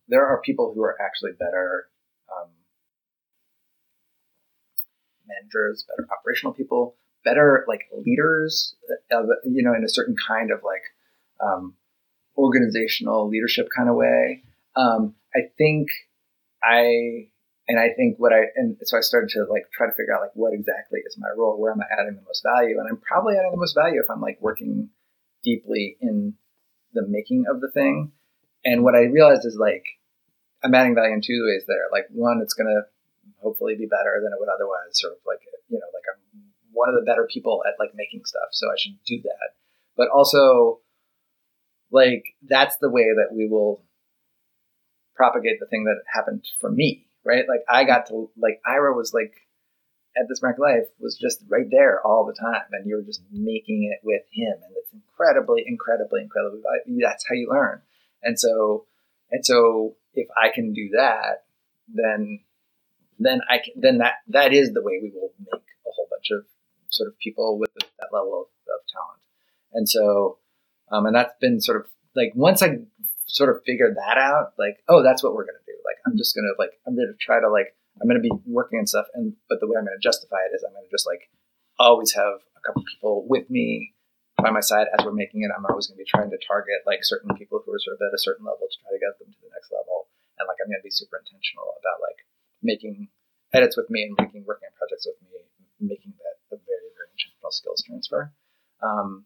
[0.08, 1.88] there are people who are actually better
[2.32, 2.50] um,
[5.28, 8.76] managers, better operational people, better like leaders
[9.12, 10.84] of you know in a certain kind of like
[11.44, 11.74] um,
[12.38, 14.44] organizational leadership kind of way.
[14.76, 15.90] Um, I think
[16.64, 17.30] I
[17.68, 20.22] and I think what I and so I started to like try to figure out
[20.22, 22.98] like what exactly is my role, where am I adding the most value, and I'm
[22.98, 24.90] probably adding the most value if I'm like working
[25.44, 26.34] deeply in
[26.94, 28.12] the making of the thing.
[28.66, 29.84] And what I realized is like
[30.64, 31.88] I'm adding value in two ways there.
[31.92, 32.88] Like one, it's gonna
[33.40, 35.40] hopefully be better than it would otherwise, sort of like
[35.70, 36.42] you know, like I'm
[36.72, 39.56] one of the better people at like making stuff, so I should do that.
[39.98, 40.80] But also,
[41.92, 43.84] like that's the way that we will
[45.18, 47.46] propagate the thing that happened for me, right?
[47.50, 49.34] Like I got to like Ira was like
[50.16, 53.22] at this American Life was just right there all the time, and you were just
[53.32, 56.62] making it with him, and it's incredibly, incredibly, incredibly.
[57.02, 57.82] That's how you learn,
[58.24, 58.86] and so
[59.32, 61.46] and so if I can do that,
[61.94, 62.40] then
[63.20, 66.30] then I can then that that is the way we will make a whole bunch
[66.32, 66.46] of
[66.90, 69.22] sort of people with that level of, of talent,
[69.74, 70.38] and so
[70.92, 72.80] um, and that's been sort of like once I
[73.28, 75.76] sort of figured that out, like oh that's what we're gonna do.
[75.86, 78.90] Like I'm just gonna like I'm gonna try to like I'm gonna be working and
[78.90, 81.30] stuff, and but the way I'm gonna justify it is I'm gonna just like
[81.78, 83.94] always have a couple people with me
[84.42, 85.52] by my side as we're making it.
[85.52, 88.16] I'm always gonna be trying to target like certain people who are sort of at
[88.16, 90.08] a certain level to try to get them to the next level,
[90.40, 92.24] and like I'm gonna be super intentional about like
[92.64, 93.12] making
[93.54, 95.44] edits with me and making working on projects with me,
[95.84, 98.32] making that a very very intentional skills transfer.
[98.80, 99.26] Um,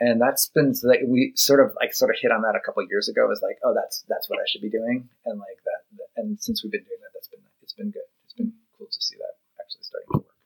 [0.00, 2.82] and that's been that we sort of like sort of hit on that a couple
[2.82, 3.30] of years ago.
[3.30, 5.82] Is like, oh, that's that's what I should be doing, and like that.
[6.16, 8.08] And since we've been doing that, that's been it's been good.
[8.24, 10.36] It's been cool to see that actually starting to work.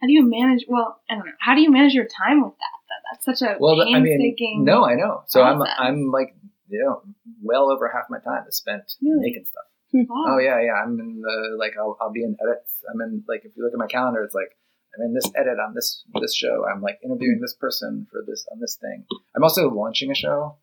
[0.00, 0.64] How do you manage?
[0.68, 1.32] Well, I don't know.
[1.40, 2.78] How do you manage your time with that?
[3.12, 4.58] That's such a Well, I painstaking.
[4.58, 5.22] mean, no, I know.
[5.26, 5.62] So I'm.
[5.62, 6.34] I'm like
[6.68, 7.02] you know
[7.42, 9.20] well over half my time is spent Really?
[9.28, 9.64] making stuff.
[10.08, 10.36] Wow.
[10.36, 10.72] Oh yeah, yeah.
[10.82, 12.72] I'm in the like I'll I'll be in edits.
[12.92, 14.56] I'm in like if you look at my calendar, it's like
[14.94, 16.64] I'm in this edit on this this show.
[16.68, 19.04] I'm like interviewing this person for this on this thing.
[19.34, 20.56] I'm also launching a show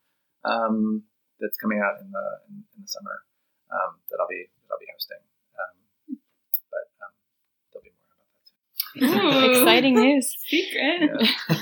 [0.46, 1.04] um,
[1.40, 3.24] that's coming out in the in, in the summer
[3.72, 5.24] um, that I'll be that I'll be hosting.
[5.58, 6.18] Um,
[6.70, 7.14] but um,
[7.74, 9.44] there'll be more about that.
[9.44, 9.50] Too.
[9.50, 9.62] Ooh.
[9.62, 10.36] Exciting news.
[10.48, 11.12] Secret.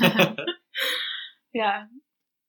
[0.01, 0.45] Yeah.
[1.53, 1.85] Yeah.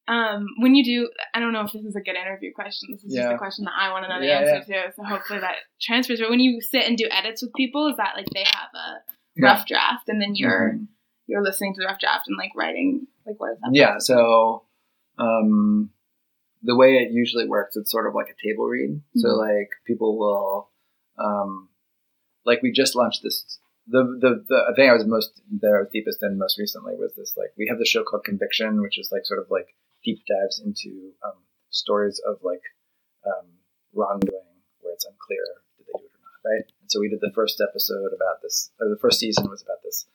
[0.06, 2.88] Um, when you do, I don't know if this is a good interview question.
[2.92, 4.92] This is just a question that I want to know the Yeah, answer to.
[4.96, 6.20] So hopefully that transfers.
[6.20, 9.00] But when you sit and do edits with people, is that like they have a
[9.44, 10.88] rough draft and then you're Mhm.
[11.26, 13.70] you're listening to the rough draft and like writing like what is that?
[13.74, 14.64] Yeah, so
[15.18, 15.90] um,
[16.62, 19.00] the way it usually works, it's sort of like a table read.
[19.16, 19.38] So Mhm.
[19.38, 20.70] like people will,
[21.18, 21.68] um,
[22.44, 23.58] like we just launched this.
[23.86, 27.14] The, the the thing I was most that I was deepest in most recently was
[27.14, 29.74] this like we have the show called Conviction, which is like sort of like
[30.04, 32.62] deep dives into um, stories of like
[33.26, 33.46] um,
[33.94, 35.44] wrongdoing where it's unclear
[35.76, 36.64] did they do it or not, right?
[36.77, 39.82] And so we did the first episode about this, or the first season was about
[39.84, 40.06] this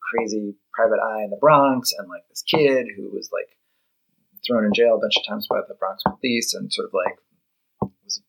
[0.00, 3.58] crazy private eye in the Bronx and like this kid who was like
[4.46, 7.18] thrown in jail a bunch of times by the Bronx police and sort of like
[8.04, 8.22] was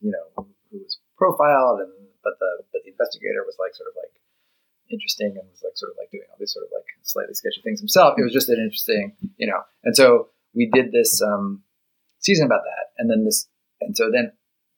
[0.00, 3.94] you know who was profiled and but the but the investigator was like sort of
[3.98, 4.14] like
[4.90, 7.62] interesting and was like sort of like doing all these sort of like slightly sketchy
[7.62, 8.14] things himself.
[8.18, 9.62] It was just an interesting, you know.
[9.84, 11.62] And so we did this um,
[12.18, 13.48] season about that, and then this,
[13.80, 14.32] and so then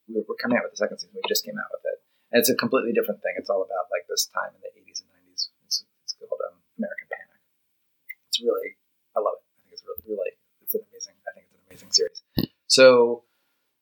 [0.07, 1.13] we're we're coming out with the second season.
[1.15, 1.98] We just came out with it,
[2.31, 3.33] and it's a completely different thing.
[3.37, 5.49] It's all about like this time in the 80s and 90s.
[5.65, 7.41] It's, it's called um, American Panic.
[8.29, 8.77] It's really,
[9.17, 9.45] I love it.
[9.45, 12.21] I think it's really, really, it's an amazing, I think it's an amazing series.
[12.69, 13.25] So,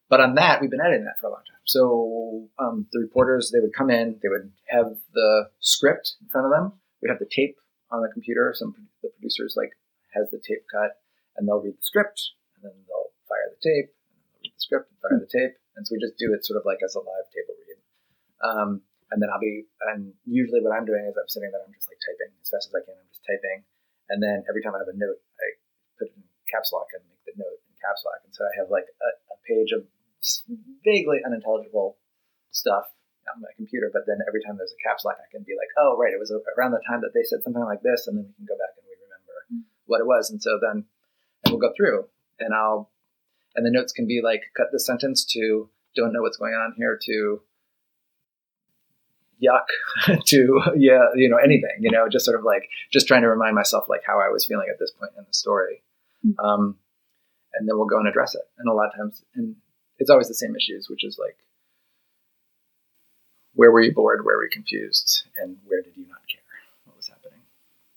[0.08, 1.60] but on that, we've been editing that for a long time.
[1.68, 6.48] So um, the reporters, they would come in, they would have the script in front
[6.48, 6.80] of them.
[7.04, 7.60] We'd have the tape
[7.92, 8.56] on the computer.
[8.56, 9.76] Some the producers like
[10.16, 10.96] has the tape cut,
[11.36, 14.56] and they'll read the script, and then they'll fire the tape, and then they'll read
[14.56, 15.60] the script and fire the tape.
[15.76, 17.57] And so we just do it sort of like as a live table
[18.44, 21.72] um, and then I'll be, and usually what I'm doing is I'm sitting there, I'm
[21.72, 23.00] just like typing as fast as I can.
[23.00, 23.64] I'm just typing,
[24.12, 25.48] and then every time I have a note, I
[25.96, 28.20] put it in caps lock and make the note in caps lock.
[28.28, 29.88] And so I have like a, a page of
[30.84, 31.96] vaguely unintelligible
[32.52, 32.92] stuff
[33.32, 35.72] on my computer, but then every time there's a caps lock, I can be like,
[35.80, 38.28] oh, right, it was around the time that they said something like this, and then
[38.28, 39.68] we can go back and we remember mm-hmm.
[39.88, 40.32] what it was.
[40.32, 40.88] And so then
[41.44, 42.92] and we'll go through, and I'll,
[43.56, 46.76] and the notes can be like, cut the sentence to don't know what's going on
[46.78, 47.42] here to
[49.44, 53.28] yuck to yeah you know anything you know just sort of like just trying to
[53.28, 55.84] remind myself like how i was feeling at this point in the story.
[56.26, 56.44] Mm-hmm.
[56.44, 56.78] um,
[57.58, 58.46] and then we'll go and address it.
[58.58, 59.56] And a lot of times and
[59.98, 61.38] it's always the same issues which is like
[63.58, 64.22] where were you bored?
[64.22, 65.26] Where were you confused?
[65.42, 66.46] And where did you not care?
[66.86, 67.42] What was happening?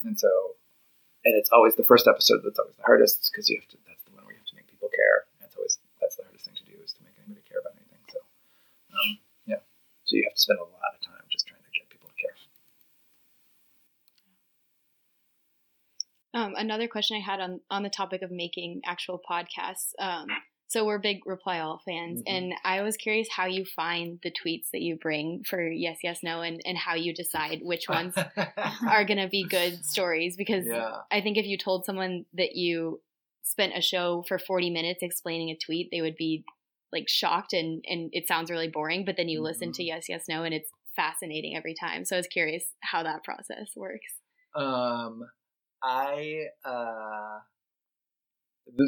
[0.04, 0.56] And so
[1.24, 4.00] and it's always the first episode that's always the hardest because you have to that's
[4.08, 5.28] the one where you have to make people care.
[5.36, 7.76] And it's always that's the hardest thing to do is to make anybody care about
[7.76, 8.00] anything.
[8.08, 8.20] So
[8.96, 9.60] um, yeah.
[10.08, 12.16] So you have to spend a lot of time just trying to get people to
[12.16, 12.36] care
[16.34, 19.92] um, another question I had on on the topic of making actual podcasts.
[19.98, 20.26] Um,
[20.68, 22.32] so we're big Reply All fans, mm-hmm.
[22.32, 26.20] and I was curious how you find the tweets that you bring for Yes, Yes,
[26.22, 28.14] No, and, and how you decide which ones
[28.88, 30.36] are going to be good stories.
[30.36, 30.98] Because yeah.
[31.10, 33.00] I think if you told someone that you
[33.42, 36.44] spent a show for 40 minutes explaining a tweet, they would be
[36.92, 39.04] like shocked and, and it sounds really boring.
[39.04, 39.46] But then you mm-hmm.
[39.46, 39.88] listen to mm-hmm.
[39.88, 42.04] Yes, Yes, No, and it's fascinating every time.
[42.04, 44.14] So I was curious how that process works.
[44.54, 45.24] Um,
[45.82, 47.40] I, uh,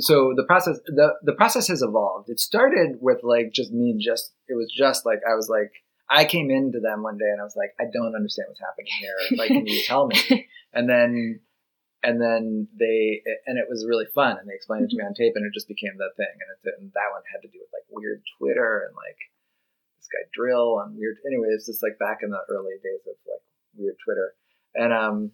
[0.00, 2.28] so the process the the process has evolved.
[2.28, 5.72] It started with like just me just it was just like I was like
[6.08, 8.92] I came into them one day and I was like I don't understand what's happening
[9.00, 9.16] here.
[9.38, 10.48] Like can you tell me?
[10.72, 11.40] And then
[12.02, 15.14] and then they and it was really fun and they explained it to me on
[15.14, 17.62] tape and it just became that thing and, it, and that one had to do
[17.62, 19.18] with like weird Twitter and like
[19.98, 23.14] this guy dril on weird anyway it's just like back in the early days of
[23.22, 23.46] like
[23.78, 24.34] weird Twitter
[24.74, 25.30] and um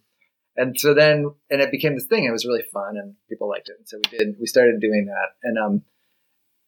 [0.59, 2.25] and so then and it became this thing.
[2.25, 3.77] It was really fun and people liked it.
[3.79, 5.29] And so we did we started doing that.
[5.43, 5.83] And um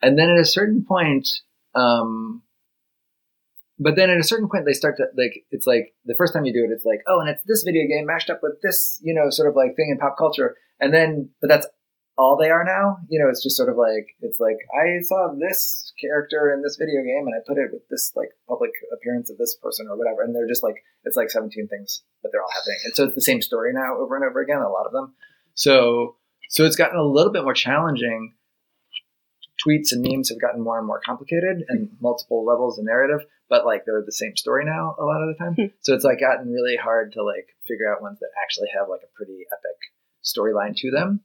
[0.00, 1.28] and then at a certain point
[1.74, 2.42] um
[3.78, 6.44] but then at a certain point they start to like it's like the first time
[6.44, 9.00] you do it it's like oh and it's this video game mashed up with this
[9.02, 10.56] you know sort of like thing in pop culture.
[10.78, 11.66] And then but that's
[12.20, 12.98] all they are now.
[13.08, 16.76] You know, it's just sort of like it's like I saw this character in this
[16.76, 19.96] video game and I put it with this like public appearance of this person or
[19.96, 23.04] whatever, and they're just like it's like 17 things, but they're all happening, and so
[23.04, 24.60] it's the same story now over and over again.
[24.60, 25.14] A lot of them,
[25.54, 26.16] so
[26.50, 28.34] so it's gotten a little bit more challenging.
[29.66, 33.66] Tweets and memes have gotten more and more complicated and multiple levels of narrative, but
[33.66, 35.54] like they're the same story now a lot of the time.
[35.54, 35.72] Hmm.
[35.80, 39.02] so it's like gotten really hard to like figure out ones that actually have like
[39.04, 39.76] a pretty epic
[40.24, 41.20] storyline to them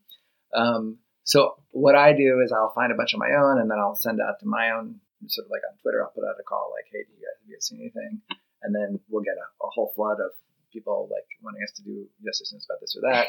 [0.56, 3.80] um, so what I do is I'll find a bunch of my own, and then
[3.80, 6.02] I'll send out to my own sort of like on Twitter.
[6.02, 8.22] I'll put out a call like, "Hey, do you guys have you guys seen anything?"
[8.64, 10.32] And then we'll get a, a whole flood of
[10.72, 13.28] people like wanting us to do justice about this or that.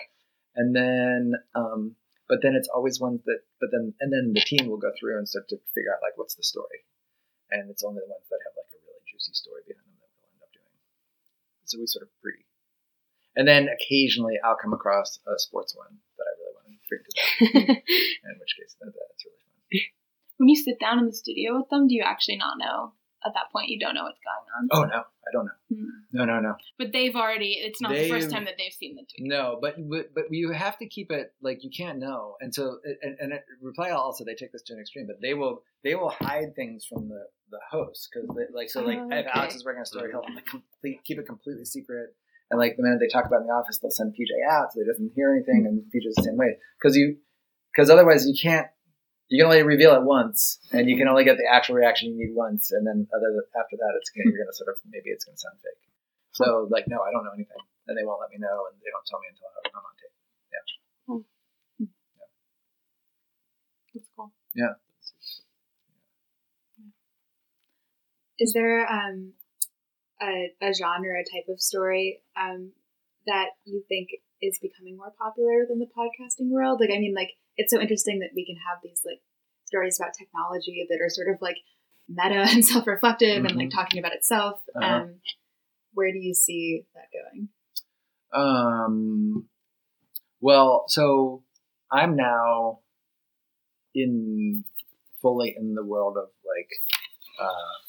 [0.57, 1.95] And then, um,
[2.29, 5.19] but then it's always ones that, but then, and then the team will go through
[5.19, 6.85] and start to figure out like what's the story,
[7.51, 10.11] and it's only the ones that have like a really juicy story behind them that
[10.17, 10.77] we'll end up doing.
[11.65, 12.45] So we sort of pre.
[13.37, 16.26] And then occasionally I'll come across a sports one that
[16.91, 17.05] Really
[17.41, 19.93] in which case, that, that's really fun.
[20.39, 22.93] When you sit down in the studio with them, do you actually not know?
[23.25, 24.69] At that point, you don't know what's going on.
[24.71, 25.53] Oh no, I don't know.
[25.75, 25.89] Hmm.
[26.13, 26.55] No, no, no.
[26.79, 27.55] But they've already.
[27.59, 29.29] It's not they've, the first time that they've seen the tweet.
[29.29, 32.79] No, but but but you have to keep it like you can't know, and so
[33.03, 36.11] and, and reply also they take this to an extreme, but they will they will
[36.11, 39.21] hide things from the the host because like so like oh, okay.
[39.21, 42.15] if Alex is working a story, he'll like complete, keep it completely secret
[42.51, 44.81] and like the minute they talk about in the office, they'll send PJ out so
[44.81, 47.19] he doesn't hear anything, and PJ's the same way because you
[47.75, 48.69] because otherwise you can't.
[49.29, 52.15] You can only reveal it once, and you can only get the actual reaction you
[52.15, 55.25] need once, and then other after that, it's gonna, you're gonna sort of maybe it's
[55.25, 55.83] gonna sound fake.
[56.31, 58.91] So like, no, I don't know anything, and they won't let me know, and they
[58.95, 60.15] don't tell me until I'm on tape.
[60.55, 60.65] Yeah.
[61.11, 61.27] Hmm.
[61.83, 62.31] yeah.
[63.99, 64.31] That's cool.
[64.55, 64.79] Yeah.
[68.39, 69.33] Is there um,
[70.23, 72.73] a, a genre a type of story um,
[73.27, 74.09] that you think
[74.43, 76.81] is becoming more popular within the podcasting world?
[76.81, 79.21] Like, I mean, like it's so interesting that we can have these like
[79.65, 81.57] stories about technology that are sort of like
[82.09, 83.47] meta and self-reflective mm-hmm.
[83.47, 83.79] and like mm-hmm.
[83.79, 84.61] talking about itself.
[84.75, 84.87] Uh-huh.
[84.87, 85.15] Um,
[85.95, 87.49] where do you see that going?
[88.33, 89.49] Um,
[90.41, 91.43] well, so
[91.91, 92.81] I'm now
[93.95, 94.65] in
[95.23, 96.69] fully in the world of like
[97.41, 97.86] uh,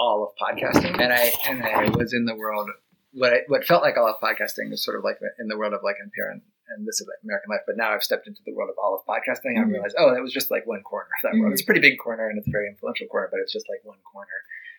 [0.00, 2.70] all of podcasting, and I and I was in the world
[3.12, 5.74] what I, what felt like all of podcasting was sort of like in the world
[5.74, 8.40] of like NPR and, and this is like American Life, but now I've stepped into
[8.46, 9.58] the world of all of podcasting.
[9.58, 9.66] Mhm.
[9.66, 11.50] I realized, oh, that was just like one corner of that world.
[11.50, 11.54] Mhm.
[11.58, 13.84] It's a pretty big corner and it's a very influential corner, but it's just like
[13.84, 14.38] one corner,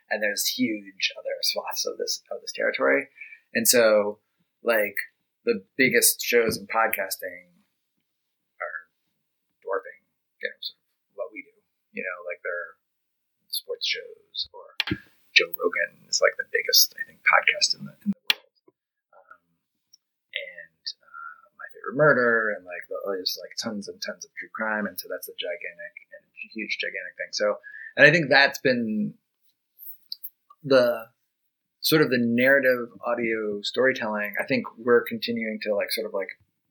[0.10, 3.10] and there's huge other swaths of this of this territory,
[3.54, 4.20] and so
[4.64, 4.96] like
[5.46, 7.52] the biggest shows in podcasting
[8.62, 8.78] are
[9.62, 10.02] dwarfing
[10.42, 11.56] you know, sort of what we do.
[11.92, 12.80] You know, like they're
[13.50, 14.98] sports shows or
[15.42, 18.46] Joe Rogan is like the biggest, I think, podcast in the in the world.
[19.10, 19.42] Um,
[20.38, 24.54] and uh, my favorite murder, and like the, there's like tons and tons of true
[24.54, 26.24] crime, and so that's a gigantic and
[26.54, 27.34] huge, gigantic thing.
[27.34, 27.58] So,
[27.98, 29.18] and I think that's been
[30.62, 31.10] the
[31.82, 34.38] sort of the narrative audio storytelling.
[34.38, 36.30] I think we're continuing to like sort of like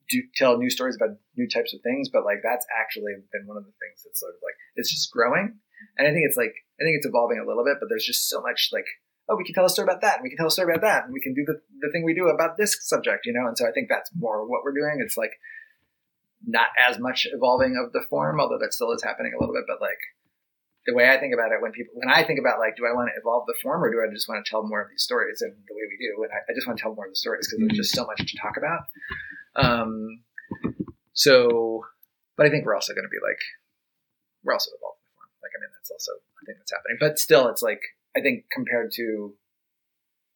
[0.08, 3.56] do tell new stories about new types of things, but like that's actually been one
[3.56, 5.58] of the things that's sort of like it's just growing.
[5.98, 8.28] And I think it's like I think it's evolving a little bit, but there's just
[8.28, 8.86] so much like
[9.30, 10.82] oh we can tell a story about that, and we can tell a story about
[10.82, 13.46] that, and we can do the the thing we do about this subject, you know.
[13.46, 14.98] And so I think that's more what we're doing.
[14.98, 15.38] It's like
[16.44, 19.64] not as much evolving of the form, although that still is happening a little bit.
[19.70, 20.02] But like
[20.86, 22.92] the way I think about it, when people when I think about like do I
[22.92, 25.06] want to evolve the form or do I just want to tell more of these
[25.06, 27.12] stories and the way we do, and I, I just want to tell more of
[27.12, 28.82] the stories because there's just so much to talk about.
[29.54, 30.26] Um,
[31.12, 31.84] so,
[32.36, 33.40] but I think we're also going to be like
[34.42, 35.30] we're also evolving the form.
[35.38, 37.80] Like I mean that's also a thing that's happening, but still it's like
[38.16, 39.34] I think compared to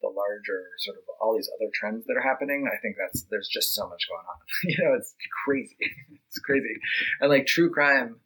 [0.01, 3.49] the larger sort of all these other trends that are happening, I think that's there's
[3.51, 4.37] just so much going on.
[4.63, 5.77] you know, it's crazy.
[6.27, 6.75] it's crazy.
[7.21, 8.17] And like true crime,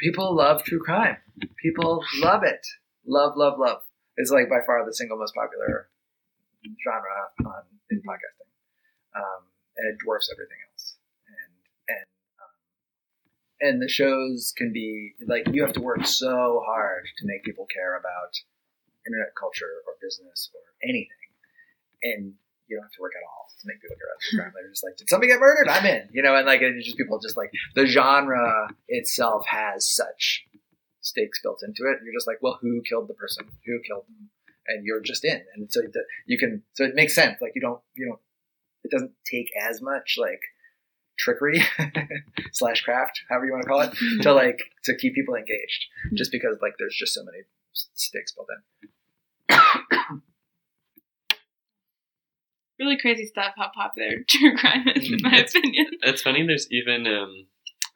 [0.00, 1.16] people love true crime.
[1.60, 2.64] People love it.
[3.06, 3.82] Love, love, love.
[4.16, 5.88] It's like by far the single most popular
[6.84, 8.50] genre on in podcasting.
[9.16, 9.42] Um,
[9.76, 10.71] and it dwarfs everything else.
[13.64, 17.64] And the shows can be like you have to work so hard to make people
[17.72, 18.34] care about
[19.06, 21.30] internet culture or business or anything,
[22.02, 22.34] and
[22.66, 24.52] you don't have to work at all to make people care about true crime.
[24.52, 25.68] They're just like, did somebody get murdered?
[25.70, 29.86] I'm in, you know, and like it's just people just like the genre itself has
[29.86, 30.44] such
[31.00, 32.02] stakes built into it.
[32.02, 33.46] You're just like, well, who killed the person?
[33.64, 34.30] Who killed them?
[34.66, 35.82] And you're just in, and so
[36.26, 37.40] you can, so it makes sense.
[37.40, 38.20] Like you don't, you don't,
[38.82, 40.40] it doesn't take as much like
[41.22, 41.62] trickery
[42.52, 43.92] slash craft, however you want to call it,
[44.22, 45.86] to like to keep people engaged.
[46.14, 47.38] Just because like there's just so many
[47.74, 48.48] s- stakes built
[49.50, 49.58] in.
[52.78, 55.86] Really crazy stuff how popular true crime is, in my opinion.
[56.02, 56.44] It's funny.
[56.44, 57.46] There's even um,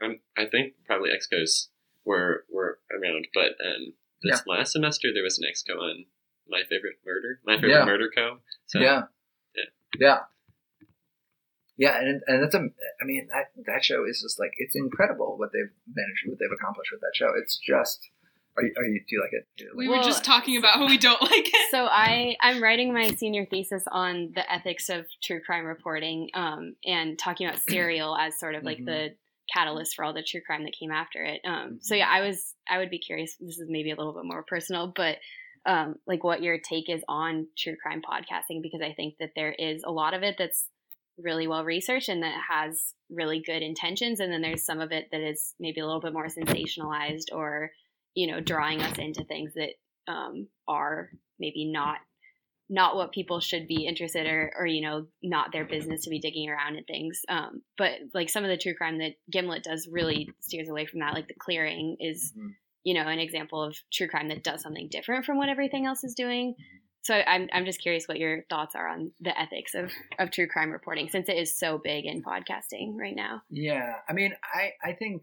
[0.01, 1.68] I'm, I think probably excos
[2.05, 6.05] were were around, but um, this last semester there was an exco on
[6.49, 7.85] my favorite murder, my favorite Yeah.
[7.85, 8.39] murder co.
[8.66, 9.05] So yeah.
[9.57, 9.64] yeah.
[9.99, 10.18] Yeah.
[11.79, 12.59] Yeah, and and that's a.
[12.61, 16.57] I mean that that show is just like it's incredible what they've managed, what they've
[16.59, 17.31] accomplished with that show.
[17.41, 18.11] It's just.
[18.59, 19.47] Are you, are you do you like it?
[19.59, 21.70] You like We Well, were just talking about how we don't like it.
[21.70, 26.74] So I I'm writing my senior thesis on the ethics of true crime reporting, um,
[26.87, 28.87] and talking about Serial as sort of like Mhm.
[28.87, 29.14] the
[29.53, 31.43] catalyst for all the true crime that came after it.
[31.45, 33.37] Um, so yeah, I was I would be curious.
[33.39, 35.18] This is maybe a little bit more personal, but
[35.66, 39.53] um, like what your take is on true crime podcasting because I think that there
[39.53, 40.66] is a lot of it that's
[41.18, 45.08] really well researched and that has really good intentions, and then there's some of it
[45.12, 47.70] that is maybe a little bit more sensationalized or
[48.14, 49.70] you know drawing us into things that
[50.08, 51.98] um, are maybe not
[52.68, 56.18] not what people should be interested or or you know not their business to be
[56.18, 57.20] digging around in things.
[57.28, 61.00] Um, but like some of the true crime that gimlet does really steers away from
[61.00, 62.54] that like the clearing is Mhm.
[62.82, 66.02] you know an example of true crime that does something different from what everything else
[66.02, 66.54] is doing
[67.07, 70.48] so I'm, I'm just curious what your thoughts are on the ethics of, of true
[70.48, 74.70] crime reporting since it is so big in podcasting right now Yeah, I mean, I
[74.82, 75.22] I think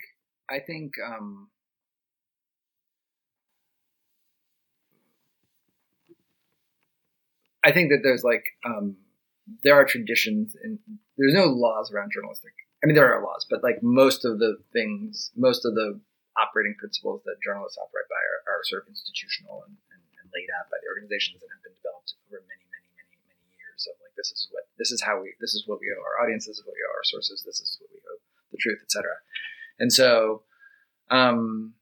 [0.50, 1.50] I think um,
[7.64, 8.98] I think that there's like um,
[9.64, 10.80] there are traditions and
[11.18, 12.54] there's no laws around journalistic.
[12.84, 16.00] I mean, there are laws, but like most of the things, most of the
[16.40, 19.78] operating principles that journalists operate by are, are sort of institutional and,
[20.34, 23.86] laid out by the organizations that have been developed over many, many, many, many years
[23.88, 26.26] of like this is what this is how we this is what we owe our
[26.26, 28.20] audience, this is what we owe our sources, this is what we owe
[28.52, 29.10] the truth, etc.
[29.80, 30.44] And so,
[31.10, 31.74] um,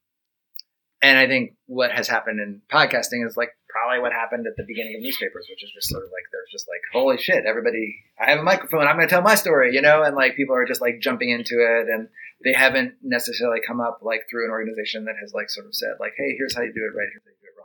[1.01, 4.63] and I think what has happened in podcasting is like probably what happened at the
[4.67, 7.95] beginning of newspapers, which is just sort of like there's just like holy shit, everybody,
[8.19, 10.55] I have a microphone, I'm going to tell my story, you know, and like people
[10.55, 12.07] are just like jumping into it, and
[12.43, 15.95] they haven't necessarily come up like through an organization that has like sort of said
[15.99, 17.60] like, hey, here's how you do it right, here's how you do it.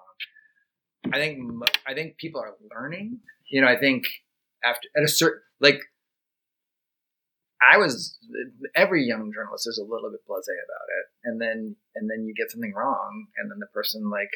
[1.12, 1.38] I think
[1.86, 3.20] I think people are learning.
[3.48, 4.06] You know, I think
[4.64, 5.80] after at a certain like
[7.72, 8.18] I was
[8.74, 12.34] every young journalist is a little bit blasé about it, and then and then you
[12.34, 14.30] get something wrong, and then the person like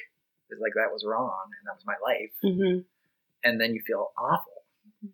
[0.51, 2.81] is like that was wrong, and that was my life, hmm
[3.43, 4.65] and then you feel awful,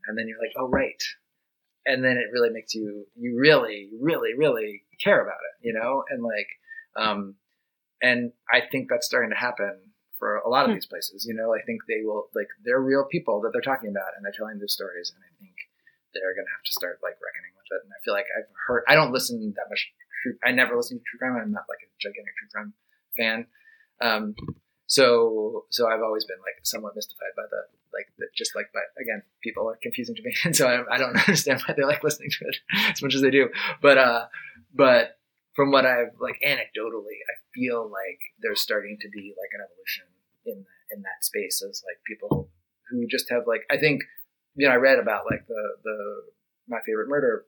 [0.07, 1.03] and then you're like, oh right,
[1.85, 6.05] and then it really makes you you really really really care about it, you know,
[6.11, 6.49] and like,
[6.97, 7.35] um,
[8.03, 9.79] and I think that's starting to happen
[10.19, 10.77] for a lot of Hmm.
[10.77, 11.27] these places.
[11.29, 14.25] You know, I think they will like they're real people that they're talking about, and
[14.25, 15.55] they're telling their stories, and I think
[16.15, 17.85] they're gonna have to start like reckoning with it.
[17.85, 19.93] And I feel like I've heard I don't listen that much
[20.23, 21.37] true I never listen to true crime.
[21.37, 22.73] I'm not like a gigantic true crime
[23.17, 23.47] fan.
[24.01, 24.35] Um
[24.87, 27.63] so so I've always been like somewhat mystified by the
[27.93, 30.99] like the, just like by again people are confusing to me and so I, I
[30.99, 32.57] don't understand why they like listening to it
[32.93, 33.49] as much as they do
[33.83, 34.27] but uh
[34.75, 35.19] but
[35.55, 40.05] from what I've like anecdotally I feel like there's starting to be like an evolution
[40.45, 42.51] in in that space as like people
[42.91, 44.03] who just have like I think
[44.57, 45.99] you know, I read about like the the
[46.69, 47.45] my favorite murder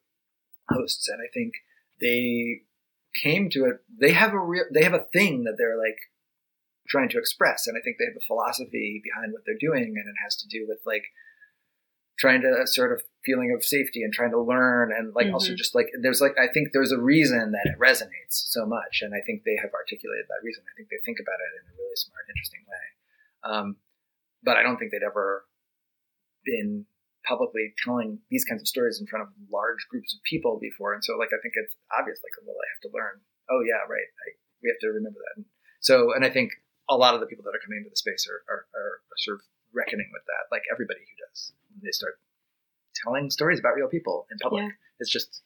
[0.69, 1.55] hosts, and I think
[2.01, 2.63] they
[3.23, 3.81] came to it.
[3.99, 5.99] They have a real, they have a thing that they're like
[6.89, 10.09] trying to express, and I think they have a philosophy behind what they're doing, and
[10.09, 11.05] it has to do with like
[12.19, 15.57] trying to sort of feeling of safety and trying to learn, and like also Mhm.
[15.57, 19.15] just like there's like I think there's a reason that it resonates so much, and
[19.15, 20.65] I think they have articulated that reason.
[20.67, 22.85] I think they think about it in a really smart, interesting way.
[23.45, 23.77] Um,
[24.43, 25.47] but I don't think they'd ever
[26.45, 26.87] been
[27.27, 30.95] publicly telling these kinds of stories in front of large groups of people before.
[30.95, 33.21] And so, like, I think it's obvious, like, well, I have to learn.
[33.51, 34.09] Oh, yeah, right.
[34.25, 34.27] I,
[34.63, 35.37] we have to remember that.
[35.37, 35.45] And
[35.81, 36.53] so, and I think
[36.89, 39.37] a lot of the people that are coming into the space are, are, are sort
[39.37, 39.43] of
[39.75, 41.53] reckoning with that, like everybody who does.
[41.83, 42.19] They start
[43.05, 44.65] telling stories about real people in public.
[44.65, 44.71] Yeah.
[45.01, 45.43] It's just,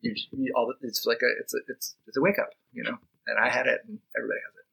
[0.00, 2.96] you, you, all, it's like a, it's a, it's, it's a wake up, you know?
[3.26, 4.66] And I had it, and everybody has it.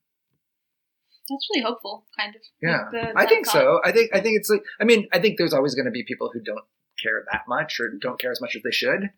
[1.29, 2.41] That's really hopeful, kind of.
[2.61, 3.51] Yeah, Like the- I think thought.
[3.53, 3.81] so.
[3.83, 6.03] I think I think it's like I mean I think there's always going to be
[6.03, 6.63] people who don't
[7.03, 9.11] care that much or don't care as much as they should,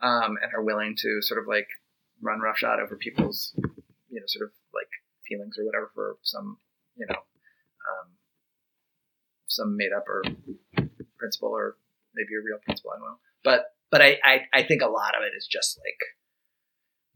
[0.00, 1.68] um, and are willing to sort of like
[2.22, 3.52] run roughshod over people's
[4.08, 4.88] you know sort of like
[5.28, 6.56] feelings or whatever for some
[6.96, 8.08] you know um,
[9.50, 10.22] some made up or
[11.18, 11.76] principle or
[12.14, 12.92] maybe a real principle.
[12.92, 15.78] I don't know, but but I, I I think a lot of it is just
[15.78, 16.00] like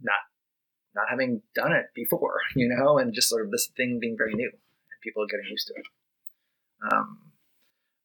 [0.03, 0.21] not
[0.95, 4.35] not having done it before, you know, and just sort of this thing being very
[4.35, 5.87] new and people getting used to it.
[6.93, 7.19] Um,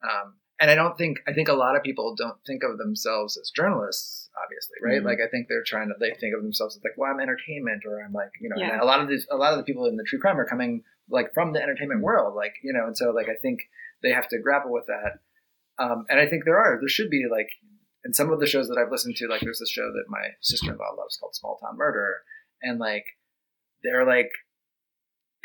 [0.04, 3.38] um, and I don't think I think a lot of people don't think of themselves
[3.38, 5.02] as journalists, obviously, right?
[5.02, 5.06] Mhm.
[5.06, 7.84] Like I think they're trying to they think of themselves as like, well, I'm entertainment,
[7.86, 8.82] or I'm like, you know, Yeah.
[8.82, 10.84] a lot of these a lot of the people in the true crime are coming
[11.10, 13.60] like from the entertainment world, like you know, and so like I think
[14.04, 15.20] they have to grapple with that.
[15.84, 17.50] Um, and I think there are there should be like
[18.06, 20.30] in some of the shows that I've listened to, like there's this show that my
[20.42, 22.22] sister in law loves called Small Town Murder,
[22.62, 23.06] and like
[23.84, 24.30] they're like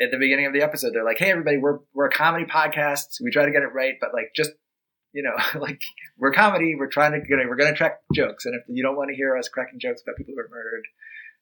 [0.01, 3.21] at the beginning of the episode they're like hey everybody we're we're a comedy podcast.
[3.21, 4.51] We try to get it right but like just
[5.13, 5.81] you know like
[6.17, 6.75] we're comedy.
[6.77, 8.45] We're trying to get we're going to track jokes.
[8.45, 10.85] And if you don't want to hear us cracking jokes about people who are murdered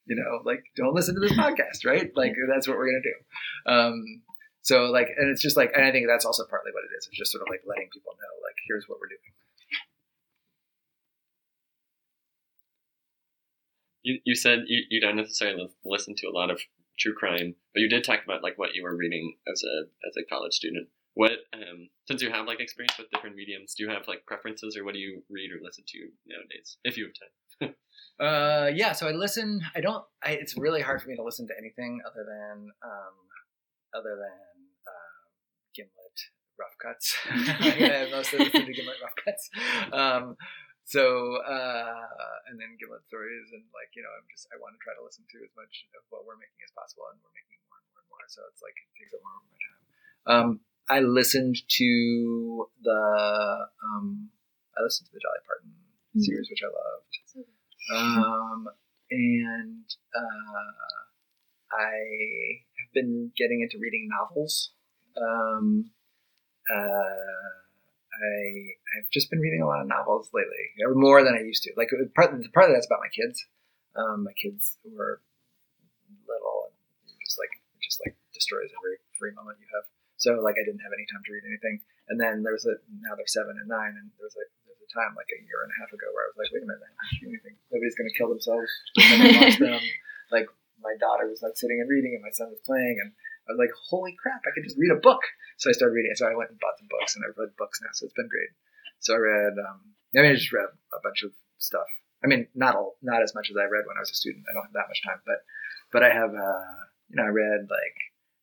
[0.06, 2.12] you know like don't listen to this podcast right?
[2.16, 3.74] Like that's what we're going to do.
[3.74, 4.22] Um
[4.64, 7.06] so like and it's just like and i think that's also partly what it is
[7.08, 9.34] it's just sort of like letting people know like here's what we're doing
[14.04, 16.60] You, you said you, you don't necessarily listen to a lot of
[17.00, 20.14] true crime, but you did talk about like what you were reading as a as
[20.18, 20.90] a college student.
[21.16, 24.76] What um since you have like experience with different mediums, do you have like preferences
[24.76, 27.76] or what do you read or listen to nowadays if you have time?
[28.20, 28.92] Uh, yeah.
[28.92, 29.62] So I listen.
[29.76, 30.06] I don't.
[30.22, 33.16] I, it's really hard for me to listen to anything other than um,
[33.96, 34.53] other than
[36.60, 37.18] rough cuts.
[37.30, 39.50] I mostly listen to Gimlet rough cuts.
[39.92, 40.38] Um,
[40.86, 44.82] so uh, and then Gimlet stories and like you know I'm just I want to
[44.84, 47.60] try to listen to as much of what we're making as possible and we're making
[47.72, 48.26] more and more and more.
[48.28, 49.84] So it's like it takes up more of my time.
[50.28, 50.48] Um,
[50.92, 51.90] I listened to
[52.84, 53.04] the
[53.80, 54.30] um,
[54.76, 55.72] I listened to the Dolly Parton
[56.20, 57.14] series, which I loved.
[57.92, 58.68] Um,
[59.12, 59.86] and
[60.16, 60.74] uh,
[61.72, 61.94] I
[62.80, 64.72] have been getting into reading novels.
[65.18, 65.92] Um,
[68.14, 71.74] I I've just been reading a lot of novels lately, more than I used to.
[71.76, 73.44] Like part part of that's about my kids.
[73.94, 75.22] Um, my kids who are
[76.26, 76.74] little
[77.06, 79.86] and just like just like destroys every free moment you have.
[80.18, 81.82] So like I didn't have any time to read anything.
[82.10, 84.84] And then there was a now they're seven and nine, and there was there was
[84.84, 86.70] a time like a year and a half ago where I was like, wait a
[86.70, 87.56] minute, I don't have to do anything.
[87.72, 88.70] Nobody's gonna kill themselves.
[89.00, 89.86] I'm gonna them.
[90.30, 90.48] Like
[90.84, 93.16] my daughter was like sitting and reading, and my son was playing, and
[93.48, 95.22] I was like, holy crap, I could just read a book.
[95.60, 96.12] So I started reading.
[96.16, 97.92] So I went and bought some books, and I've read books now.
[97.94, 98.52] So it's been great.
[99.00, 99.54] So I read.
[99.60, 101.90] Um, I mean, I just read a bunch of stuff.
[102.24, 104.46] I mean, not all, not as much as I read when I was a student.
[104.48, 105.44] I don't have that much time, but
[105.92, 106.32] but I have.
[106.32, 106.74] Uh,
[107.12, 107.98] you know, I read like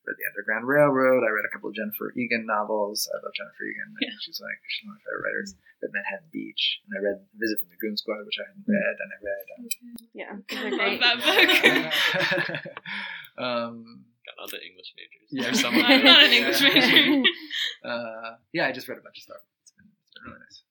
[0.04, 1.24] read the Underground Railroad.
[1.24, 3.08] I read a couple of Jennifer Egan novels.
[3.08, 3.88] I love Jennifer Egan.
[4.04, 4.12] Yeah.
[4.20, 5.50] She's like she's one of my favorite writers.
[5.56, 8.68] I read Manhattan Beach, and I read Visit from the Goon Squad, which I hadn't
[8.68, 9.46] read, and I read.
[9.56, 9.64] Um,
[10.12, 11.48] Yeah, I they're love great.
[11.80, 11.94] that
[12.60, 12.84] book.
[13.44, 14.04] um,
[14.40, 15.62] Got all the English majors.
[15.62, 15.68] Yeah.
[15.68, 17.22] Or I'm not an English major.
[17.84, 19.36] uh, yeah, I just read a bunch of stuff.
[19.62, 20.62] It's been, it's been really nice.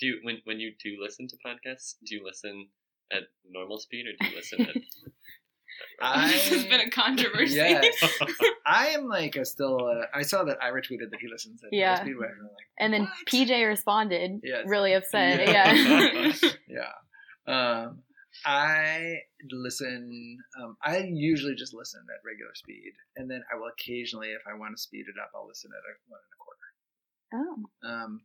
[0.00, 2.68] Do you when when you do listen to podcasts, do you listen
[3.12, 4.76] at normal speed or do you listen at?
[6.02, 7.54] I- this has been a controversy.
[7.54, 8.18] Yes.
[8.66, 9.86] I am like a still.
[9.86, 12.00] Uh, I saw that Ira tweeted that he listens at Yeah.
[12.00, 12.26] Speedway.
[12.28, 13.10] And like, And then what?
[13.26, 14.64] PJ responded, Yes.
[14.66, 15.48] really upset.
[15.48, 15.72] Yeah.
[16.68, 16.92] Yeah.
[17.46, 17.82] yeah.
[17.84, 18.02] Um,
[18.44, 19.18] I
[19.50, 20.38] listen.
[20.60, 24.56] Um, I usually just listen at regular speed, and then I will occasionally, if I
[24.56, 27.64] want to speed it up, I'll listen at a one and a quarter.
[27.82, 27.88] oh.
[27.88, 28.20] Um,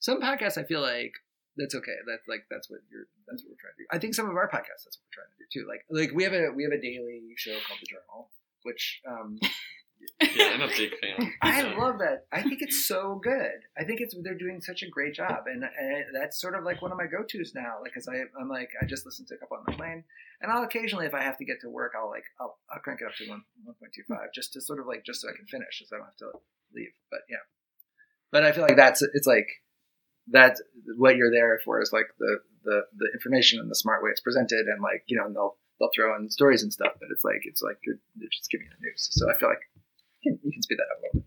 [0.00, 1.12] some podcasts I feel like
[1.56, 1.96] that's okay.
[2.06, 3.86] That's like that's what you're that's what we're trying to do.
[3.90, 5.68] I think some of our podcasts that's what we're trying to do too.
[5.68, 8.30] Like like we have a we have a daily show called the Journal,
[8.62, 9.38] which um,
[10.20, 11.32] yeah, I'm a big fan.
[11.42, 12.26] I love that.
[12.32, 13.64] I think it's so good.
[13.78, 16.82] I think it's they're doing such a great job, and, and that's sort of like
[16.82, 17.76] one of my go tos now.
[17.82, 20.04] Like, cause I I'm like I just listen to a couple on the plane,
[20.40, 23.00] and I'll occasionally if I have to get to work, I'll like I'll, I'll crank
[23.00, 25.28] it up to one one point two five just to sort of like just so
[25.28, 26.38] I can finish, so I don't have to
[26.74, 26.92] leave.
[27.10, 27.44] But yeah,
[28.30, 29.48] but I feel like that's it's like
[30.28, 30.62] that's
[30.96, 34.20] what you're there for is like the the the information and the smart way it's
[34.20, 37.24] presented, and like you know and they'll they'll throw in stories and stuff, but it's
[37.24, 39.08] like it's like you're, they're just giving the news.
[39.10, 39.62] So I feel like
[40.22, 41.26] can, you can speed that up a little bit.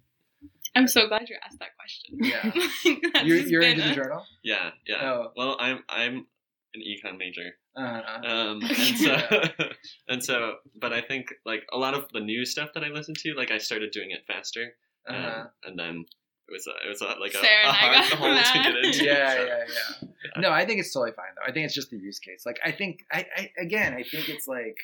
[0.75, 2.17] I'm so glad you asked that question.
[2.19, 3.09] Yeah.
[3.13, 4.25] That's You're, you're been into the journal?
[4.43, 5.03] Yeah, yeah.
[5.03, 5.31] Oh.
[5.35, 6.25] Well, I'm I'm
[6.73, 9.17] an econ major, Uh, um, and so
[10.07, 13.13] and so, but I think like a lot of the new stuff that I listen
[13.19, 14.73] to, like I started doing it faster,
[15.07, 16.05] um, uh, and then
[16.47, 18.83] it was a, it was a, like a, Sarah a hard got hole to get
[18.83, 19.05] into.
[19.05, 19.63] yeah, so- yeah,
[20.03, 20.41] yeah.
[20.41, 21.47] No, I think it's totally fine though.
[21.47, 22.43] I think it's just the use case.
[22.47, 24.77] Like, I think, I, I again, I think it's like,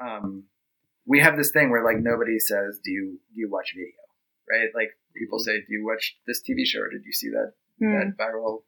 [0.00, 0.44] um,
[1.08, 3.90] we have this thing where like nobody says, "Do you do you watch video?"
[4.50, 4.68] Right?
[4.74, 6.80] Like people say, "Do you watch this TV show?
[6.80, 7.94] Or did you see that Hmm.
[7.94, 8.62] that viral,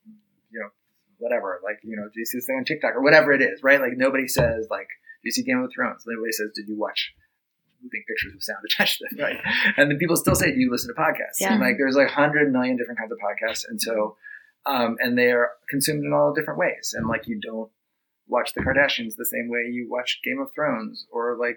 [0.52, 0.70] you know,
[1.18, 1.60] whatever?
[1.64, 3.62] Like, you know, do you see this thing on TikTok or whatever it is?
[3.62, 3.80] Right?
[3.80, 4.88] Like nobody says like,
[5.22, 7.14] "Do you see Game of Thrones?" Nobody says, "Did you watch?"
[7.82, 9.40] Moving pictures with sound attached to them, right?
[9.78, 11.52] And then people still say, "Do you listen to podcasts?" Yeah.
[11.52, 14.16] And like, there's like a hundred million different kinds of podcasts, and so
[14.66, 16.94] um, and they are consumed in all different ways.
[16.96, 17.70] And like you don't
[18.28, 21.56] watch the Kardashians the same way you watch Game of Thrones, or like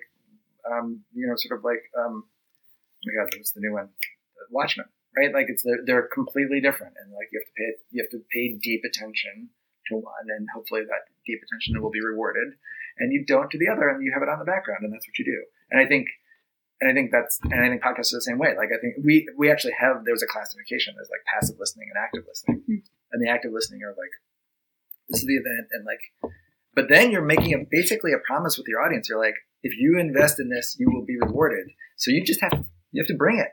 [0.70, 3.90] um, you know, sort of like um, oh my God, what's the new one?
[4.50, 4.88] Watchmen,
[5.18, 5.34] right?
[5.34, 8.22] Like it's they're, they're completely different, and like you have to pay you have to
[8.32, 9.50] pay deep attention
[9.90, 12.56] to one, and hopefully that deep attention will be rewarded.
[13.00, 15.08] And you don't to the other, and you have it on the background, and that's
[15.08, 15.40] what you do.
[15.72, 16.08] And I think
[16.84, 18.54] and I think that's and I think podcasts are the same way.
[18.58, 20.94] Like I think we we actually have there's a classification.
[20.96, 24.14] There's like passive listening and active listening, and the active listening are like
[25.10, 26.34] this is the event and like,
[26.76, 29.10] but then you're making a basically a promise with your audience.
[29.10, 31.68] You're like, if you invest in this, you will be rewarded.
[31.96, 33.50] So you just have you have to bring it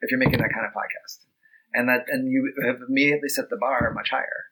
[0.00, 1.24] if you're making that kind of podcast,
[1.72, 4.50] and that and you have immediately set the bar much higher.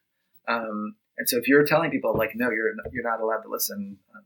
[0.48, 3.98] Um, and so if you're telling people like, no, you're you're not allowed to listen
[4.14, 4.22] on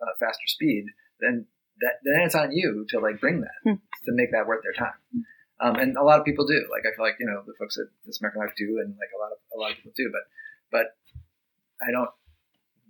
[0.00, 0.86] uh, faster speed,
[1.20, 1.46] then
[1.80, 3.74] that then it's on you to like bring that Hmm.
[4.04, 5.24] to make that worth their time.
[5.58, 6.66] Um, and a lot of people do.
[6.70, 9.10] Like I feel like you know the folks at This American Life do, and like
[9.16, 10.10] a lot of a lot of people do.
[10.12, 10.22] But
[10.70, 10.86] but
[11.86, 12.10] I don't.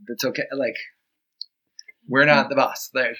[0.09, 0.45] It's okay.
[0.53, 0.77] Like
[2.09, 2.91] we're not the boss.
[2.95, 3.17] Like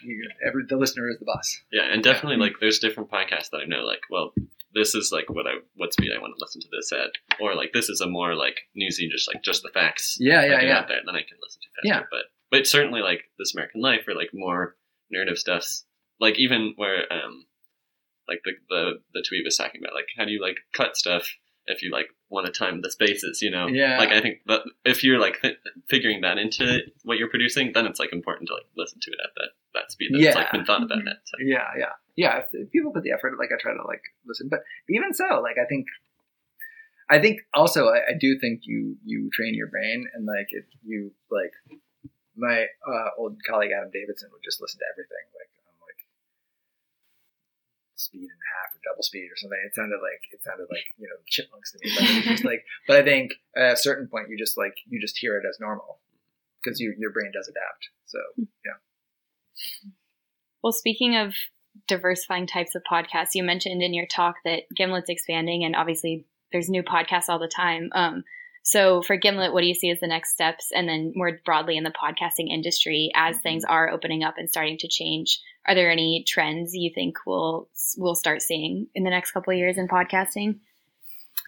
[0.47, 1.61] every the listener is the boss.
[1.73, 4.33] Yeah, and definitely like there's different podcasts that I know like, well,
[4.75, 7.11] this is like what I what speed I want to listen to this at,
[7.41, 10.17] or like this is a more like newsy, just like just the facts.
[10.21, 10.79] Yeah, yeah, yeah.
[10.79, 11.89] Out there, then I can listen to faster.
[11.89, 12.03] Yeah.
[12.11, 14.77] But but certainly like This American Life or like more
[15.11, 15.85] narrative stuffs,
[16.21, 17.47] like even where um
[18.29, 21.29] like the the the tweet was talking about like how do you like cut stuff
[21.67, 23.67] if you like want to time the spaces, you know?
[23.67, 23.99] Yeah.
[23.99, 25.59] Like I think that if you're like th-
[25.89, 29.19] figuring that into what you're producing, then it's like important to like listen to it
[29.23, 30.27] at that that speed Yeah.
[30.33, 31.19] that's like been thought about at.
[31.25, 31.37] So.
[31.41, 32.39] Yeah, yeah, yeah.
[32.39, 35.41] If, if people put the effort, like I try to like listen, but even so,
[35.43, 35.87] like I think,
[37.11, 40.65] I think also I, I do think you you train your brain and like if
[40.85, 41.53] you like
[42.37, 45.51] my uh, old colleague Adam Davidson would just listen to everything like
[47.97, 49.59] speed and a half or double speed or something.
[49.67, 52.65] It sounded like it sounded like you know chipmunks to me, but it just like.
[52.87, 55.59] But I think at a certain point you just like you just hear it as
[55.59, 55.99] normal
[56.63, 57.89] because you, your brain does adapt.
[58.07, 58.79] So yeah.
[60.63, 61.35] Well, speaking of
[61.87, 66.69] diversifying types of podcasts, you mentioned in your talk that Gimlet's expanding, and obviously there's
[66.69, 67.91] new podcasts all the time.
[67.93, 68.25] Um,
[68.67, 71.77] so for Gimlet, what do you see as the next steps, and then more broadly
[71.77, 75.41] in the podcasting industry, as things are opening up and starting to change?
[75.69, 79.57] Are there any trends you think we'll we'll start seeing in the next couple of
[79.57, 80.59] years in podcasting?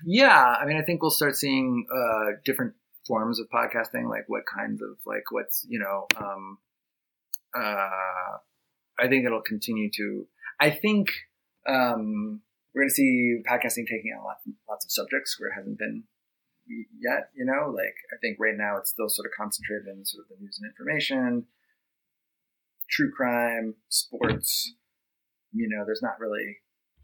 [0.07, 4.45] Yeah, I mean, I think we'll start seeing uh, different forms of podcasting, like what
[4.47, 6.07] kinds of like what's you know.
[6.17, 6.59] Um,
[7.53, 8.39] uh,
[8.97, 10.29] I think it'll continue to.
[10.61, 11.09] I think
[11.69, 12.43] um,
[12.73, 16.05] we're going to see podcasting taking on lots, lots of subjects where it hasn't been
[16.69, 17.31] yet.
[17.35, 20.29] You know, like I think right now it's still sort of concentrated in sort of
[20.29, 21.47] the news and information,
[22.91, 24.75] true crime, sports.
[25.53, 26.61] You know, there's not really,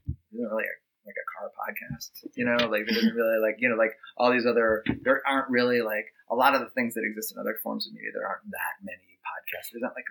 [0.06, 2.10] there's not really a, like a car podcast.
[2.36, 4.84] You know, like there isn't really like you know like all these other.
[5.02, 7.92] There aren't really like a lot of the things that exist in other forms of
[7.92, 8.10] media.
[8.12, 9.72] There aren't that many podcasts.
[9.72, 10.08] There's not like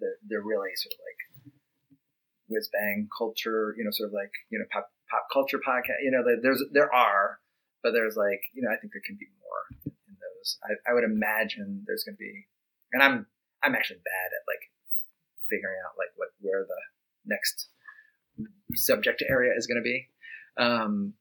[0.00, 1.20] they're, they're really sort of like
[2.48, 3.74] whiz bang culture.
[3.78, 6.02] You know, sort of like you know pop pop culture podcast.
[6.02, 7.38] You know, there's there are,
[7.82, 10.58] but there's like you know I think there can be more in those.
[10.62, 12.46] I, I would imagine there's going to be,
[12.92, 13.26] and I'm
[13.62, 14.70] I'm actually bad at like
[15.48, 16.82] figuring out like what where the
[17.26, 17.68] next
[18.74, 20.08] subject area is going to be.
[20.56, 21.14] Um,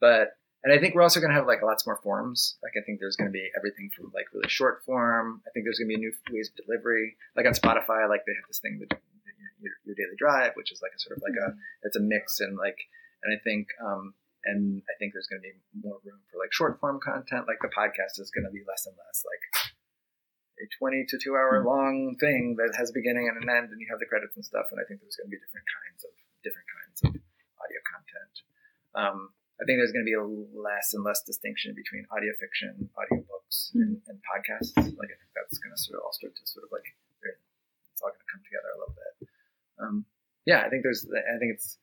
[0.00, 2.56] but and I think we're also going to have like lots more forms.
[2.62, 5.42] Like I think there's going to be everything from like really short form.
[5.46, 7.16] I think there's going to be new ways of delivery.
[7.36, 8.98] Like on Spotify, like they have this thing that
[9.60, 12.40] your, your daily drive, which is like a sort of like a it's a mix
[12.40, 12.78] and like
[13.22, 16.50] and I think um, and I think there's going to be more room for like
[16.50, 17.46] short form content.
[17.46, 19.44] Like the podcast is going to be less and less like
[20.58, 23.78] a 20 to two hour long thing that has a beginning and an end, and
[23.80, 24.70] you have the credits and stuff.
[24.74, 26.12] And I think there's going to be different kinds of
[26.42, 27.10] different kinds of
[27.62, 28.34] audio content.
[28.98, 29.18] Um,
[29.60, 33.70] I think there's going to be a less and less distinction between audio fiction, audiobooks,
[33.78, 34.74] and, and podcasts.
[34.74, 36.86] Like I think that's going to sort of all start to sort of like
[37.22, 39.14] it's all going to come together a little bit.
[39.78, 39.96] Um,
[40.44, 41.06] yeah, I think there's.
[41.06, 41.78] I think it's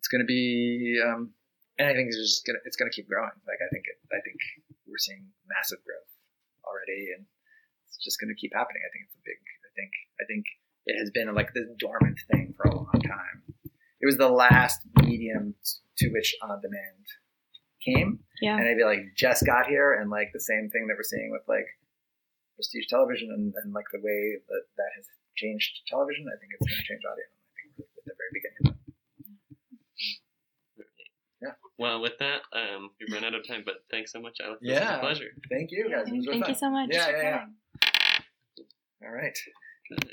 [0.00, 1.32] it's going to be, um,
[1.80, 3.32] and I think it's just going to it's to keep growing.
[3.48, 4.36] Like I think it, I think
[4.84, 6.12] we're seeing massive growth
[6.60, 7.24] already, and
[7.88, 8.84] it's just going to keep happening.
[8.84, 9.40] I think it's a big.
[9.40, 10.44] I think I think
[10.84, 13.48] it has been like this dormant thing for a long time.
[14.00, 15.56] It was the last medium
[16.04, 17.04] to which on demand
[17.80, 18.60] came, Yeah.
[18.60, 21.48] and feel like just got here, and like the same thing that we're seeing with
[21.48, 21.64] like
[22.60, 26.28] prestige television and, and like the way that that has changed television.
[26.28, 27.24] I think it's going to change audio.
[27.24, 28.84] I think at the very beginning of that.
[31.40, 31.56] Yeah.
[31.80, 34.60] Well, with that, um, we've run out of time, but thanks so much, Alex.
[34.60, 34.96] This was Yeah.
[34.96, 35.30] a pleasure.
[35.48, 36.08] Thank you guys.
[36.08, 36.90] It was really Thank you so much.
[36.92, 37.46] Yeah, yeah, yeah.
[39.02, 39.38] All right.
[39.88, 40.08] Got it.